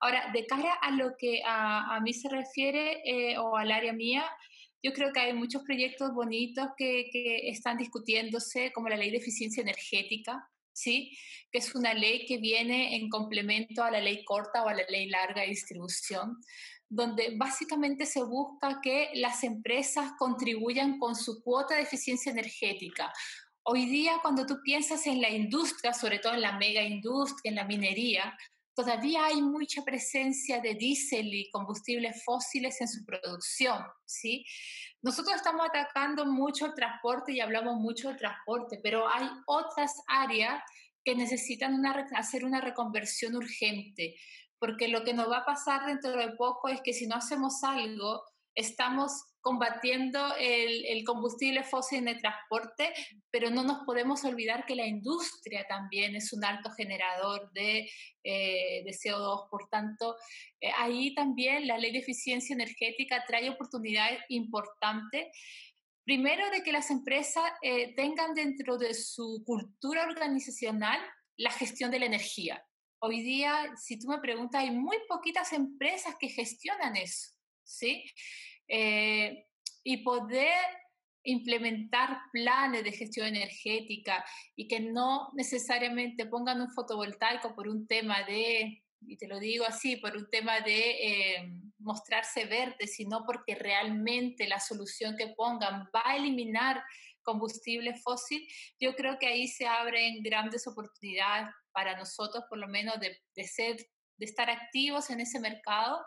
Ahora, 0.00 0.30
de 0.32 0.46
cara 0.46 0.74
a 0.82 0.90
lo 0.90 1.16
que 1.18 1.42
a, 1.44 1.96
a 1.96 2.00
mí 2.00 2.12
se 2.12 2.28
refiere 2.28 3.00
eh, 3.04 3.38
o 3.38 3.56
al 3.56 3.72
área 3.72 3.92
mía, 3.92 4.24
yo 4.82 4.92
creo 4.92 5.12
que 5.12 5.20
hay 5.20 5.32
muchos 5.32 5.62
proyectos 5.62 6.12
bonitos 6.12 6.68
que, 6.76 7.08
que 7.10 7.48
están 7.48 7.78
discutiéndose, 7.78 8.72
como 8.72 8.88
la 8.88 8.96
ley 8.96 9.10
de 9.10 9.16
eficiencia 9.16 9.62
energética, 9.62 10.48
¿sí? 10.72 11.16
que 11.50 11.58
es 11.58 11.74
una 11.74 11.94
ley 11.94 12.26
que 12.26 12.38
viene 12.38 12.96
en 12.96 13.08
complemento 13.08 13.82
a 13.82 13.90
la 13.90 14.00
ley 14.00 14.24
corta 14.24 14.62
o 14.62 14.68
a 14.68 14.74
la 14.74 14.84
ley 14.88 15.08
larga 15.08 15.40
de 15.40 15.48
distribución, 15.48 16.36
donde 16.88 17.34
básicamente 17.36 18.06
se 18.06 18.22
busca 18.22 18.80
que 18.80 19.10
las 19.14 19.42
empresas 19.44 20.12
contribuyan 20.18 20.98
con 20.98 21.14
su 21.16 21.42
cuota 21.42 21.74
de 21.74 21.82
eficiencia 21.82 22.32
energética. 22.32 23.12
Hoy 23.64 23.86
día, 23.86 24.18
cuando 24.22 24.46
tú 24.46 24.60
piensas 24.62 25.06
en 25.06 25.20
la 25.20 25.30
industria, 25.30 25.92
sobre 25.92 26.20
todo 26.20 26.34
en 26.34 26.42
la 26.42 26.56
mega 26.56 26.82
industria, 26.82 27.50
en 27.50 27.56
la 27.56 27.64
minería, 27.64 28.36
todavía 28.74 29.24
hay 29.24 29.42
mucha 29.42 29.82
presencia 29.82 30.60
de 30.60 30.74
diésel 30.74 31.34
y 31.34 31.50
combustibles 31.50 32.22
fósiles 32.22 32.80
en 32.80 32.88
su 32.88 33.04
producción, 33.04 33.82
¿sí? 34.04 34.44
Nosotros 35.02 35.36
estamos 35.36 35.66
atacando 35.66 36.26
mucho 36.26 36.66
el 36.66 36.74
transporte 36.74 37.32
y 37.32 37.40
hablamos 37.40 37.76
mucho 37.76 38.08
del 38.08 38.18
transporte, 38.18 38.78
pero 38.82 39.08
hay 39.08 39.28
otras 39.46 39.92
áreas 40.06 40.62
que 41.02 41.14
necesitan 41.14 41.80
hacer 42.14 42.44
una 42.44 42.60
reconversión 42.60 43.34
urgente 43.34 44.16
porque 44.58 44.88
lo 44.88 45.04
que 45.04 45.14
nos 45.14 45.30
va 45.30 45.38
a 45.38 45.44
pasar 45.44 45.86
dentro 45.86 46.16
de 46.16 46.32
poco 46.32 46.68
es 46.68 46.80
que 46.82 46.92
si 46.92 47.06
no 47.06 47.16
hacemos 47.16 47.62
algo, 47.62 48.22
estamos 48.56 49.12
combatiendo 49.46 50.34
el, 50.40 51.04
combustible 51.04 51.62
fósil 51.62 51.98
en 51.98 52.08
el 52.08 52.18
transporte, 52.18 52.92
pero 53.30 53.48
no 53.48 53.62
nos 53.62 53.84
podemos 53.84 54.24
olvidar 54.24 54.66
que 54.66 54.74
la 54.74 54.86
industria 54.86 55.64
también 55.68 56.16
es 56.16 56.32
un 56.32 56.44
alto 56.44 56.70
generador 56.72 57.52
de, 57.52 57.88
eh, 58.24 58.84
CO2. 58.84 59.48
Por 59.48 59.68
tanto, 59.68 60.16
eh, 60.60 60.70
ahí 60.76 61.14
también 61.14 61.68
la 61.68 61.78
ley 61.78 61.92
de 61.92 62.00
eficiencia 62.00 62.54
energética 62.54 63.24
trae 63.24 63.48
oportunidades 63.48 64.18
importantes. 64.30 65.28
Primero, 66.02 66.50
de 66.50 66.64
que 66.64 66.72
las 66.72 66.90
empresas 66.90 67.44
eh, 67.62 67.94
tengan 67.94 68.34
dentro 68.34 68.78
de 68.78 68.94
su 68.94 69.44
cultura 69.46 70.08
organizacional 70.08 70.98
la 71.36 71.52
gestión 71.52 71.92
de 71.92 72.00
la 72.00 72.06
energía. 72.06 72.64
Hoy 73.08 73.20
día, 73.20 73.72
si 73.76 74.00
tú 74.00 74.08
me 74.08 74.18
preguntas, 74.18 74.60
hay 74.60 74.72
muy 74.72 74.96
poquitas 75.08 75.52
empresas 75.52 76.16
que 76.18 76.28
gestionan 76.28 76.96
eso, 76.96 77.30
¿sí? 77.62 78.02
Eh, 78.66 79.46
y 79.84 79.98
poder 79.98 80.58
implementar 81.22 82.18
planes 82.32 82.82
de 82.82 82.90
gestión 82.90 83.28
energética 83.28 84.24
y 84.56 84.66
que 84.66 84.80
no 84.80 85.30
necesariamente 85.34 86.26
pongan 86.26 86.60
un 86.60 86.72
fotovoltaico 86.72 87.54
por 87.54 87.68
un 87.68 87.86
tema 87.86 88.24
de, 88.24 88.82
y 89.00 89.16
te 89.16 89.28
lo 89.28 89.38
digo 89.38 89.64
así, 89.64 89.98
por 89.98 90.16
un 90.16 90.28
tema 90.28 90.58
de 90.62 90.90
eh, 90.90 91.52
mostrarse 91.78 92.46
verde, 92.46 92.88
sino 92.88 93.24
porque 93.24 93.54
realmente 93.54 94.48
la 94.48 94.58
solución 94.58 95.16
que 95.16 95.28
pongan 95.28 95.88
va 95.94 96.02
a 96.04 96.16
eliminar 96.16 96.82
combustible 97.26 97.94
fósil, 97.96 98.46
yo 98.80 98.94
creo 98.94 99.18
que 99.18 99.26
ahí 99.26 99.48
se 99.48 99.66
abren 99.66 100.22
grandes 100.22 100.66
oportunidades 100.66 101.48
para 101.72 101.96
nosotros, 101.98 102.44
por 102.48 102.58
lo 102.58 102.68
menos, 102.68 102.94
de, 103.00 103.44
ser 103.44 103.76
de 103.76 104.24
estar 104.24 104.48
activos 104.48 105.10
en 105.10 105.20
ese 105.20 105.40
mercado, 105.40 106.00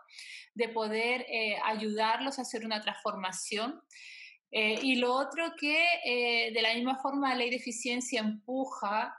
de 0.55 0.69
poder 0.69 1.25
eh, 1.29 1.57
ayudarlos 1.63 2.39
a 2.39 2.41
hacer 2.41 2.65
una 2.65 2.81
transformación. 2.81 3.79
Eh, 4.51 4.79
y 4.81 4.95
lo 4.95 5.13
otro 5.13 5.53
que 5.59 5.85
eh, 6.03 6.51
de 6.51 6.61
la 6.63 6.73
misma 6.73 6.97
forma 6.99 7.29
la 7.29 7.35
ley 7.35 7.51
de 7.51 7.57
eficiencia 7.57 8.19
empuja 8.21 9.15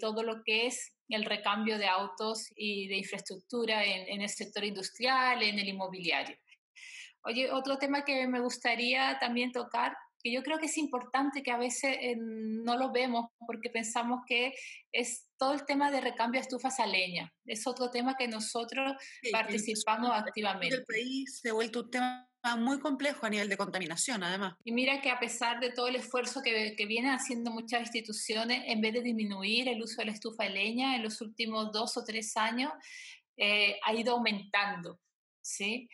todo 0.00 0.22
lo 0.22 0.42
que 0.44 0.66
es 0.66 0.94
el 1.08 1.24
recambio 1.24 1.78
de 1.78 1.88
autos 1.88 2.46
y 2.54 2.86
de 2.88 2.98
infraestructura 2.98 3.82
en, 3.82 4.06
en, 4.06 4.20
el 4.20 4.28
sector 4.28 4.64
industrial, 4.64 5.42
en 5.42 5.58
el 5.58 5.68
inmobiliario. 5.68 6.36
Oye, 7.24 7.50
otro 7.50 7.78
tema 7.78 8.04
que 8.04 8.26
me 8.26 8.40
gustaría 8.40 9.18
también 9.18 9.50
tocar 9.50 9.94
que 10.22 10.32
yo 10.32 10.42
creo 10.42 10.58
que 10.58 10.66
es 10.66 10.78
importante 10.78 11.42
que 11.42 11.50
a 11.50 11.58
veces 11.58 11.96
eh, 12.00 12.16
no 12.18 12.76
lo 12.76 12.92
vemos 12.92 13.26
porque 13.46 13.70
pensamos 13.70 14.20
que 14.26 14.52
es 14.92 15.28
todo 15.38 15.54
el 15.54 15.64
tema 15.64 15.90
de 15.90 16.00
recambio 16.00 16.40
de 16.40 16.42
estufas 16.42 16.80
a 16.80 16.86
leña. 16.86 17.32
Es 17.46 17.66
otro 17.66 17.90
tema 17.90 18.16
que 18.16 18.28
nosotros 18.28 18.92
participamos 19.32 20.10
activamente. 20.12 20.76
El 20.76 20.84
país 20.84 21.40
se 21.40 21.50
ha 21.50 21.54
vuelto 21.54 21.80
un 21.80 21.90
tema 21.90 22.26
muy 22.58 22.78
complejo 22.80 23.26
a 23.26 23.30
nivel 23.30 23.48
de 23.48 23.56
contaminación, 23.56 24.22
además. 24.22 24.54
Y 24.64 24.72
mira 24.72 25.00
que 25.00 25.10
a 25.10 25.18
pesar 25.18 25.60
de 25.60 25.70
todo 25.70 25.88
el 25.88 25.96
esfuerzo 25.96 26.42
que, 26.42 26.74
que 26.76 26.86
vienen 26.86 27.12
haciendo 27.12 27.50
muchas 27.50 27.82
instituciones, 27.82 28.62
en 28.66 28.80
vez 28.80 28.94
de 28.94 29.02
disminuir 29.02 29.68
el 29.68 29.82
uso 29.82 29.96
de 29.98 30.06
la 30.06 30.12
estufa 30.12 30.44
de 30.44 30.50
leña 30.50 30.96
en 30.96 31.02
los 31.02 31.20
últimos 31.20 31.70
dos 31.72 31.96
o 31.96 32.04
tres 32.04 32.36
años, 32.36 32.72
eh, 33.36 33.78
ha 33.84 33.94
ido 33.94 34.14
aumentando, 34.14 35.00
¿sí? 35.40 35.88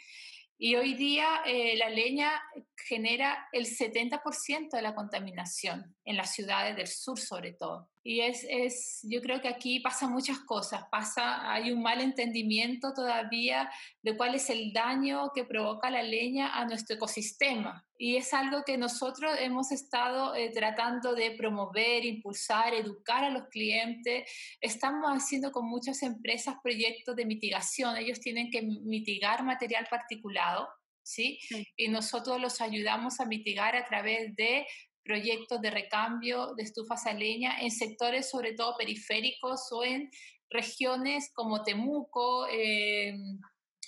Y 0.59 0.75
hoy 0.75 0.95
día 0.95 1.43
eh, 1.45 1.77
la 1.77 1.91
leña 1.91 2.43
genera 2.77 3.49
el 3.53 3.67
70% 3.67 4.71
de 4.71 4.83
la 4.83 4.95
contaminación 4.95 5.97
en 6.05 6.17
las 6.17 6.35
ciudades 6.35 6.77
del 6.77 6.87
sur 6.87 7.19
sobre 7.19 7.53
todo. 7.53 7.89
Y 8.03 8.21
es, 8.21 8.47
es, 8.49 9.01
yo 9.03 9.21
creo 9.21 9.41
que 9.41 9.49
aquí 9.49 9.81
pasan 9.81 10.13
muchas 10.13 10.39
cosas, 10.39 10.85
pasa, 10.93 11.53
hay 11.53 11.73
un 11.73 11.83
mal 11.83 12.01
entendimiento 12.01 12.93
todavía 12.95 13.69
de 14.01 14.17
cuál 14.17 14.37
es 14.37 14.49
el 14.49 14.73
daño 14.73 15.33
que 15.35 15.45
provoca 15.45 15.91
la 15.91 16.05
leña 16.05 16.57
a 16.57 16.65
nuestro 16.67 16.95
ecosistema. 16.95 17.85
Y 17.99 18.17
es 18.17 18.33
algo 18.33 18.63
que 18.65 18.79
nosotros 18.79 19.33
hemos 19.41 19.73
estado 19.73 20.37
eh, 20.37 20.51
tratando 20.55 21.15
de 21.15 21.33
promover, 21.33 22.05
impulsar, 22.05 22.75
educar 22.75 23.25
a 23.25 23.31
los 23.31 23.49
clientes. 23.49 24.31
Estamos 24.61 25.11
haciendo 25.11 25.51
con 25.51 25.67
muchas 25.67 26.03
empresas 26.03 26.57
proyectos 26.63 27.17
de 27.17 27.27
mitigación. 27.27 27.97
Ellos 27.97 28.21
tienen 28.21 28.51
que 28.51 28.63
mitigar 28.63 29.43
material 29.43 29.89
particulado, 29.91 30.69
¿sí? 31.07 31.39
Y 31.77 31.89
nosotros 31.89 32.41
los 32.41 32.61
ayudamos 32.61 33.21
a 33.21 33.27
mitigar 33.27 33.77
a 33.77 33.85
través 33.85 34.35
de 34.35 34.67
proyectos 35.05 35.61
de 35.61 35.71
recambio 35.71 36.55
de 36.55 36.65
estufas 36.65 37.07
a 37.07 37.13
leña 37.13 37.61
en 37.61 37.71
sectores 37.71 38.29
sobre 38.29 38.55
todo 38.55 38.77
periféricos 38.77 39.71
o 39.71 39.85
en 39.85 40.11
regiones 40.51 41.31
como 41.33 41.63
Temuco 41.63 42.49
em, 42.49 43.39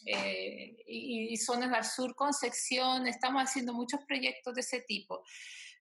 eh, 0.07 0.76
y, 0.87 1.37
zonas 1.38 1.72
al 1.72 1.85
sur, 1.85 2.14
Concepción, 2.14 3.09
estamos 3.09 3.42
haciendo 3.42 3.74
muchos 3.74 4.00
proyectos 4.07 4.54
de 4.54 4.61
ese 4.61 4.83
tipo. 4.83 5.24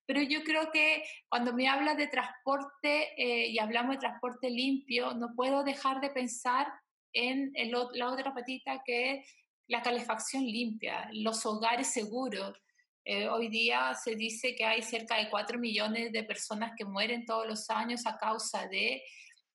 Pero 0.08 0.22
yo 0.24 0.44
creo 0.44 0.72
que 0.72 1.04
cuando 1.30 1.54
me 1.54 1.68
hablas 1.68 1.98
de 1.98 2.08
transporte 2.08 3.14
eh, 3.16 3.48
y 3.48 3.60
hablamos 3.60 3.96
de 3.96 4.00
transporte 4.00 4.50
limpio, 4.50 5.14
no 5.14 5.36
puedo 5.36 5.64
dejar 5.64 6.02
de 6.02 6.10
pensar 6.10 6.68
en 7.14 7.52
la 7.94 8.10
otra 8.10 8.34
patita 8.34 8.82
que 8.86 9.12
es 9.12 9.26
la 9.68 9.82
calefacción 9.82 10.44
limpia, 10.46 11.10
los 11.14 11.46
hogares 11.46 11.88
seguros. 11.88 12.58
Eh, 13.04 13.28
hoy 13.28 13.50
día 13.50 13.94
se 13.94 14.16
dice 14.16 14.56
que 14.56 14.66
hay 14.66 14.82
cerca 14.82 15.18
de 15.18 15.30
4 15.30 15.60
millones 15.60 16.12
de 16.12 16.24
personas 16.24 16.72
que 16.78 16.86
mueren 16.86 17.26
todos 17.26 17.48
los 17.48 17.70
años 17.70 18.06
a 18.06 18.18
causa 18.18 18.68
de 18.68 19.02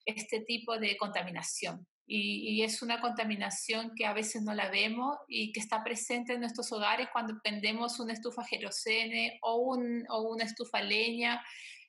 este 0.05 0.41
tipo 0.41 0.79
de 0.79 0.97
contaminación. 0.97 1.87
Y, 2.05 2.63
es 2.63 2.83
una 2.83 3.01
contaminación 3.01 3.93
que 3.97 4.05
a 4.05 4.13
veces 4.13 4.43
no 4.43 4.53
la 4.53 4.69
vemos 4.69 5.17
y 5.29 5.51
que 5.53 5.61
está 5.61 5.83
presente 5.83 6.35
en 6.35 6.41
nuestros 6.41 6.71
hogares 6.73 7.09
cuando 7.11 7.41
prendemos 7.43 8.01
una 8.01 8.13
estufa 8.13 8.45
gerosene 8.45 9.39
o, 9.41 9.57
un, 9.57 10.05
o 10.11 10.23
una 10.33 10.45
estufa 10.45 10.83
leña 10.83 11.43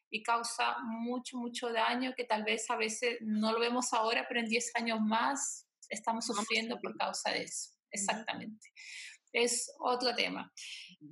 y 0.10 0.24
causa 0.24 0.78
mucho, 0.84 1.38
mucho 1.38 1.74
daño 1.74 2.14
que 2.16 2.24
tal 2.24 2.44
vez 2.44 2.70
a 2.70 2.78
veces 2.78 3.18
no 3.22 3.52
lo 3.52 3.60
vemos 3.60 3.92
ahora, 3.92 4.26
pero 4.28 4.40
en 4.40 4.48
10 4.48 4.76
años 4.76 5.02
más 5.02 5.68
estamos 5.90 6.26
sufriendo 6.26 6.80
por 6.80 6.96
causa 6.96 7.32
de 7.32 7.44
eso. 7.44 7.73
Exactamente. 7.94 8.70
Es 9.32 9.72
otro 9.80 10.14
tema. 10.14 10.52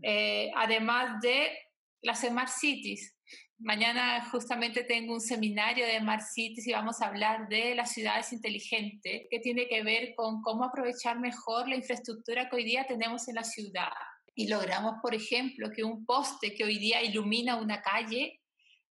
Eh, 0.03 0.51
además 0.55 1.21
de 1.21 1.57
las 2.01 2.21
Smart 2.21 2.49
Cities, 2.49 3.15
Mañana 3.63 4.27
justamente 4.31 4.83
tengo 4.83 5.13
un 5.13 5.21
seminario 5.21 5.85
de 5.85 5.99
Smart 5.99 6.23
Cities 6.23 6.65
y 6.65 6.71
vamos 6.71 6.99
a 6.99 7.05
hablar 7.05 7.47
de 7.47 7.75
las 7.75 7.91
ciudades 7.91 8.33
inteligentes, 8.33 9.27
que 9.29 9.39
tiene 9.39 9.67
que 9.67 9.83
ver 9.83 10.15
con 10.15 10.41
cómo 10.41 10.63
aprovechar 10.63 11.19
mejor 11.19 11.69
la 11.69 11.75
infraestructura 11.75 12.49
que 12.49 12.55
hoy 12.55 12.63
día 12.63 12.87
tenemos 12.87 13.27
en 13.27 13.35
la 13.35 13.43
ciudad. 13.43 13.91
Y 14.33 14.47
logramos, 14.47 14.95
por 15.03 15.13
ejemplo, 15.13 15.69
que 15.75 15.83
un 15.83 16.07
poste 16.07 16.55
que 16.55 16.63
hoy 16.63 16.79
día 16.79 17.03
ilumina 17.03 17.57
una 17.57 17.83
calle 17.83 18.40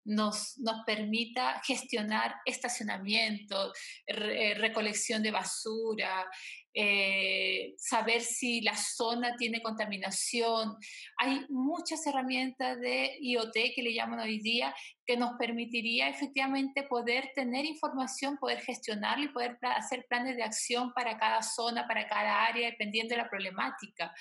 nos, 0.08 0.56
permita 0.86 1.62
gestionar 1.66 2.36
estacionamiento, 2.46 3.74
eh, 4.06 4.56
recolección 4.56 5.22
de 5.22 5.32
basura, 5.32 6.26
eh, 6.74 7.74
saber 7.78 8.22
si 8.22 8.62
la 8.62 8.76
zona 8.76 9.36
tiene 9.36 9.64
contaminación. 9.64 10.76
Hay 11.18 11.46
muchas 11.50 12.06
herramientas 12.06 12.80
de 12.80 13.18
IoT 13.20 13.74
que 13.76 13.82
le 13.82 13.96
llaman 13.96 14.20
hoy 14.20 14.40
día 14.40 14.76
que 15.04 15.18
nos 15.18 15.38
permitiría 15.40 16.08
efectivamente 16.08 16.84
poder 16.84 17.32
tener 17.34 17.66
información, 17.66 18.38
poder 18.38 18.62
gestionarla 18.62 19.26
y 19.26 19.30
poder 19.30 19.58
hacer 19.64 20.06
planes 20.08 20.36
de 20.36 20.44
acción 20.44 20.94
para 20.94 21.18
cada 21.18 21.42
zona, 21.42 21.88
para 21.88 22.08
cada 22.08 22.46
área, 22.46 22.70
dependiendo 22.70 23.16
de 23.16 23.24
la 23.24 23.30
problemática. 23.30 24.14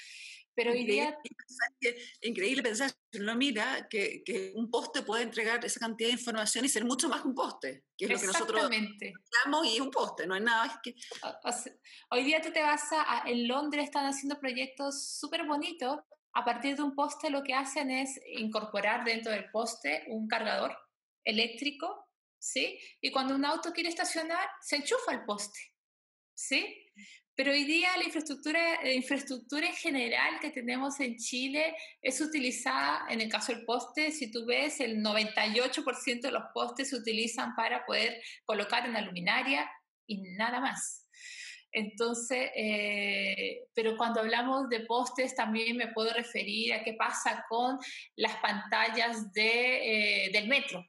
Pero 0.56 0.72
hoy 0.72 0.86
día... 0.86 1.16
Increíble 2.22 2.62
pensar, 2.62 2.90
si 3.12 3.20
uno 3.20 3.36
mira, 3.36 3.86
que, 3.90 4.24
que, 4.24 4.52
un 4.56 4.70
poste 4.70 5.02
puede 5.02 5.22
entregar 5.22 5.62
esa 5.64 5.78
cantidad 5.78 6.08
de 6.08 6.14
información 6.14 6.64
y 6.64 6.68
ser 6.68 6.84
mucho 6.84 7.10
más 7.10 7.20
que 7.20 7.28
un 7.28 7.34
poste, 7.34 7.84
que 7.96 8.06
es 8.06 8.10
lo 8.10 8.18
que 8.18 8.26
nosotros 8.26 8.70
damos 9.44 9.66
y 9.66 9.78
un 9.80 9.90
poste, 9.90 10.26
no 10.26 10.34
hay 10.34 10.40
nada 10.40 10.80
que... 10.82 10.94
hoy 12.10 12.24
día 12.24 12.40
tú 12.40 12.50
te 12.50 12.62
vas 12.62 12.84
a, 12.90 13.24
en 13.26 13.46
Londres, 13.46 13.84
están 13.84 14.06
haciendo 14.06 14.40
proyectos 14.40 15.18
súper 15.18 15.46
bonitos, 15.46 15.98
a 16.32 16.44
partir 16.44 16.74
de 16.74 16.82
un 16.82 16.94
poste 16.94 17.28
lo 17.28 17.42
que 17.42 17.54
hacen 17.54 17.90
es 17.90 18.18
incorporar 18.26 19.04
dentro 19.04 19.32
del 19.32 19.50
poste 19.50 20.04
un 20.08 20.26
cargador 20.26 20.76
eléctrico, 21.22 22.08
¿sí? 22.38 22.78
Y 23.02 23.10
cuando 23.10 23.34
un 23.34 23.44
auto 23.44 23.72
quiere 23.72 23.90
estacionar, 23.90 24.48
se 24.62 24.76
enchufa 24.76 25.12
el 25.12 25.24
poste, 25.24 25.60
¿sí? 26.34 26.85
Pero 27.36 27.52
hoy 27.52 27.64
día 27.64 27.94
la 27.98 28.04
infraestructura, 28.04 28.82
la 28.82 28.92
infraestructura 28.94 29.66
en 29.66 29.74
general 29.74 30.40
que 30.40 30.50
tenemos 30.50 30.98
en 31.00 31.16
Chile 31.16 31.76
es 32.00 32.18
utilizada, 32.22 33.04
en 33.10 33.20
el 33.20 33.28
caso 33.28 33.52
del 33.52 33.66
poste, 33.66 34.10
si 34.10 34.30
tú 34.30 34.46
ves, 34.46 34.80
el 34.80 35.02
98% 35.02 36.22
de 36.22 36.32
los 36.32 36.44
postes 36.54 36.88
se 36.88 36.96
utilizan 36.96 37.54
para 37.54 37.84
poder 37.84 38.22
colocar 38.46 38.88
una 38.88 39.02
luminaria 39.02 39.70
y 40.06 40.22
nada 40.32 40.60
más. 40.60 41.06
Entonces, 41.70 42.52
eh, 42.56 43.66
pero 43.74 43.98
cuando 43.98 44.20
hablamos 44.20 44.70
de 44.70 44.80
postes 44.86 45.34
también 45.34 45.76
me 45.76 45.88
puedo 45.88 46.14
referir 46.14 46.72
a 46.72 46.82
qué 46.82 46.94
pasa 46.94 47.44
con 47.50 47.78
las 48.16 48.36
pantallas 48.36 49.30
de, 49.34 50.24
eh, 50.24 50.30
del 50.32 50.48
metro 50.48 50.82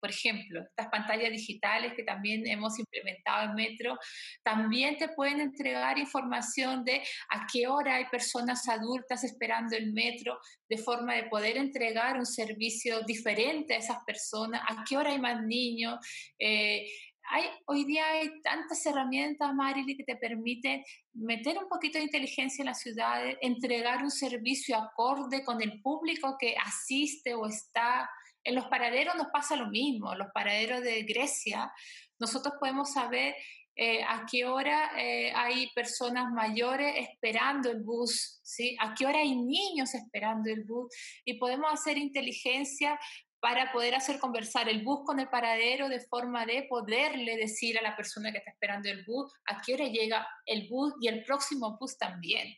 por 0.00 0.10
ejemplo, 0.10 0.62
estas 0.62 0.88
pantallas 0.88 1.30
digitales 1.30 1.92
que 1.94 2.02
también 2.02 2.46
hemos 2.46 2.78
implementado 2.78 3.50
en 3.50 3.54
Metro, 3.54 3.98
también 4.42 4.96
te 4.96 5.08
pueden 5.08 5.40
entregar 5.40 5.98
información 5.98 6.84
de 6.84 7.02
a 7.30 7.46
qué 7.52 7.66
hora 7.66 7.96
hay 7.96 8.06
personas 8.06 8.68
adultas 8.68 9.24
esperando 9.24 9.76
el 9.76 9.92
metro, 9.92 10.38
de 10.68 10.78
forma 10.78 11.14
de 11.14 11.24
poder 11.24 11.56
entregar 11.56 12.16
un 12.16 12.26
servicio 12.26 13.02
diferente 13.02 13.74
a 13.74 13.78
esas 13.78 13.98
personas, 14.04 14.62
a 14.66 14.84
qué 14.88 14.96
hora 14.96 15.10
hay 15.10 15.18
más 15.18 15.42
niños. 15.42 15.98
Eh, 16.38 16.86
hay, 17.32 17.44
hoy 17.66 17.84
día 17.84 18.04
hay 18.06 18.40
tantas 18.42 18.84
herramientas, 18.86 19.54
Marily, 19.54 19.96
que 19.96 20.04
te 20.04 20.16
permiten 20.16 20.82
meter 21.12 21.58
un 21.58 21.68
poquito 21.68 21.98
de 21.98 22.04
inteligencia 22.04 22.62
en 22.62 22.66
las 22.66 22.80
ciudades, 22.80 23.36
entregar 23.40 24.02
un 24.02 24.10
servicio 24.10 24.76
acorde 24.76 25.44
con 25.44 25.62
el 25.62 25.80
público 25.80 26.36
que 26.38 26.56
asiste 26.56 27.34
o 27.34 27.46
está 27.46 28.10
en 28.44 28.54
los 28.54 28.66
paraderos 28.66 29.14
nos 29.16 29.28
pasa 29.28 29.56
lo 29.56 29.68
mismo, 29.68 30.14
los 30.14 30.28
paraderos 30.32 30.82
de 30.82 31.02
Grecia, 31.02 31.72
nosotros 32.18 32.54
podemos 32.58 32.92
saber 32.92 33.34
eh, 33.76 34.02
a 34.02 34.26
qué 34.30 34.44
hora 34.44 34.90
eh, 35.00 35.32
hay 35.34 35.70
personas 35.74 36.30
mayores 36.32 36.94
esperando 36.96 37.70
el 37.70 37.82
bus, 37.82 38.40
¿sí? 38.42 38.76
a 38.80 38.94
qué 38.94 39.06
hora 39.06 39.20
hay 39.20 39.34
niños 39.34 39.94
esperando 39.94 40.50
el 40.50 40.64
bus 40.64 40.94
y 41.24 41.38
podemos 41.38 41.72
hacer 41.72 41.96
inteligencia 41.96 42.98
para 43.40 43.72
poder 43.72 43.94
hacer 43.94 44.18
conversar 44.18 44.68
el 44.68 44.84
bus 44.84 45.00
con 45.06 45.18
el 45.18 45.30
paradero 45.30 45.88
de 45.88 46.00
forma 46.00 46.44
de 46.44 46.66
poderle 46.68 47.36
decir 47.36 47.78
a 47.78 47.82
la 47.82 47.96
persona 47.96 48.30
que 48.32 48.38
está 48.38 48.50
esperando 48.50 48.90
el 48.90 49.02
bus 49.06 49.32
a 49.46 49.62
qué 49.62 49.74
hora 49.74 49.86
llega 49.86 50.28
el 50.44 50.68
bus 50.68 50.92
y 51.00 51.08
el 51.08 51.24
próximo 51.24 51.78
bus 51.80 51.96
también. 51.96 52.54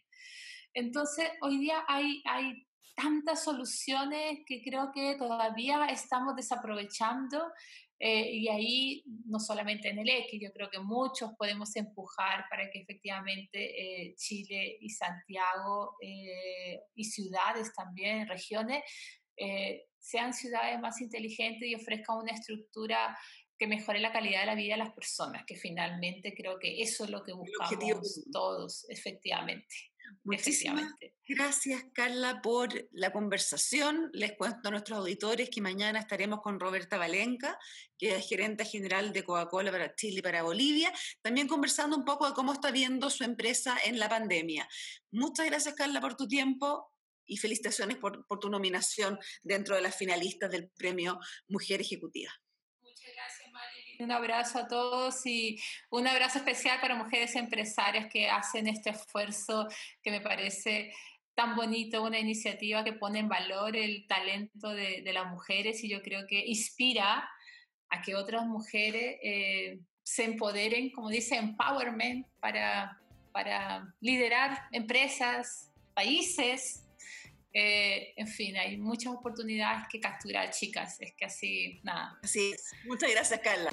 Entonces, 0.74 1.30
hoy 1.42 1.58
día 1.58 1.84
hay, 1.86 2.20
hay 2.24 2.66
tantas 2.94 3.44
soluciones 3.44 4.40
que 4.46 4.62
creo 4.62 4.90
que 4.94 5.16
todavía 5.16 5.86
estamos 5.86 6.36
desaprovechando 6.36 7.52
eh, 8.04 8.32
y 8.32 8.48
ahí 8.48 9.04
no 9.26 9.38
solamente 9.38 9.88
en 9.88 10.00
el 10.00 10.08
X, 10.08 10.40
yo 10.42 10.52
creo 10.52 10.68
que 10.68 10.80
muchos 10.80 11.30
podemos 11.38 11.76
empujar 11.76 12.46
para 12.50 12.68
que 12.68 12.80
efectivamente 12.80 13.60
eh, 14.08 14.16
Chile 14.16 14.76
y 14.80 14.90
Santiago 14.90 15.96
eh, 16.02 16.80
y 16.96 17.04
ciudades 17.04 17.72
también, 17.72 18.26
regiones, 18.26 18.82
sean 19.98 20.34
ciudades 20.34 20.80
más 20.80 21.00
inteligentes 21.00 21.68
y 21.68 21.74
ofrezcan 21.74 22.18
una 22.18 22.32
estructura 22.32 23.16
que 23.58 23.66
mejore 23.68 24.00
la 24.00 24.12
calidad 24.12 24.40
de 24.40 24.46
la 24.46 24.54
vida 24.56 24.74
de 24.74 24.78
las 24.78 24.92
personas, 24.92 25.44
que 25.46 25.54
finalmente 25.54 26.34
creo 26.34 26.58
que 26.58 26.82
eso 26.82 27.04
es 27.04 27.10
lo 27.10 27.22
que 27.22 27.32
buscamos 27.32 28.24
todos, 28.32 28.84
efectivamente. 28.88 29.91
Muchísimas 30.24 30.92
gracias, 31.26 31.84
Carla, 31.92 32.40
por 32.42 32.88
la 32.92 33.12
conversación. 33.12 34.10
Les 34.12 34.36
cuento 34.36 34.68
a 34.68 34.70
nuestros 34.70 34.98
auditores 34.98 35.50
que 35.50 35.60
mañana 35.60 35.98
estaremos 35.98 36.40
con 36.40 36.60
Roberta 36.60 36.98
Valenca, 36.98 37.58
que 37.98 38.16
es 38.16 38.28
gerente 38.28 38.64
general 38.64 39.12
de 39.12 39.24
Coca-Cola 39.24 39.70
para 39.70 39.94
Chile 39.94 40.18
y 40.18 40.22
para 40.22 40.42
Bolivia, 40.42 40.92
también 41.22 41.48
conversando 41.48 41.96
un 41.96 42.04
poco 42.04 42.28
de 42.28 42.34
cómo 42.34 42.52
está 42.52 42.70
viendo 42.70 43.10
su 43.10 43.24
empresa 43.24 43.76
en 43.84 43.98
la 43.98 44.08
pandemia. 44.08 44.68
Muchas 45.10 45.46
gracias, 45.46 45.74
Carla, 45.74 46.00
por 46.00 46.16
tu 46.16 46.28
tiempo 46.28 46.92
y 47.26 47.36
felicitaciones 47.36 47.96
por, 47.96 48.26
por 48.26 48.38
tu 48.38 48.48
nominación 48.48 49.18
dentro 49.42 49.74
de 49.74 49.82
las 49.82 49.96
finalistas 49.96 50.50
del 50.50 50.70
premio 50.70 51.18
Mujer 51.48 51.80
Ejecutiva. 51.80 52.32
Un 53.98 54.10
abrazo 54.10 54.58
a 54.58 54.68
todos 54.68 55.24
y 55.26 55.60
un 55.90 56.06
abrazo 56.06 56.38
especial 56.38 56.80
para 56.80 56.94
mujeres 56.94 57.36
empresarias 57.36 58.06
que 58.10 58.28
hacen 58.28 58.66
este 58.68 58.90
esfuerzo 58.90 59.68
que 60.02 60.10
me 60.10 60.20
parece 60.20 60.92
tan 61.34 61.56
bonito, 61.56 62.02
una 62.02 62.18
iniciativa 62.18 62.84
que 62.84 62.92
pone 62.92 63.20
en 63.20 63.28
valor 63.28 63.76
el 63.76 64.06
talento 64.06 64.70
de, 64.70 65.02
las 65.12 65.30
mujeres 65.30 65.82
y 65.82 65.88
yo 65.88 66.02
creo 66.02 66.26
que 66.26 66.44
inspira 66.46 67.28
a 67.88 68.02
que 68.02 68.14
otras 68.14 68.44
mujeres 68.46 69.18
eh, 69.22 69.78
se 70.02 70.24
empoderen, 70.24 70.90
como 70.90 71.08
dice, 71.08 71.36
empowerment 71.36 72.26
para, 72.40 73.00
para 73.32 73.94
liderar 74.00 74.66
empresas, 74.72 75.70
países, 75.94 76.84
eh, 77.52 78.14
en 78.16 78.26
fin, 78.28 78.56
hay 78.56 78.76
muchas 78.78 79.12
oportunidades 79.12 79.86
que 79.90 80.00
capturar, 80.00 80.50
chicas. 80.50 81.00
Es 81.00 81.12
que 81.14 81.24
así, 81.24 81.80
nada. 81.82 82.18
Así 82.22 82.52
es. 82.52 82.72
Muchas 82.84 83.10
gracias, 83.10 83.40
Carla. 83.40 83.70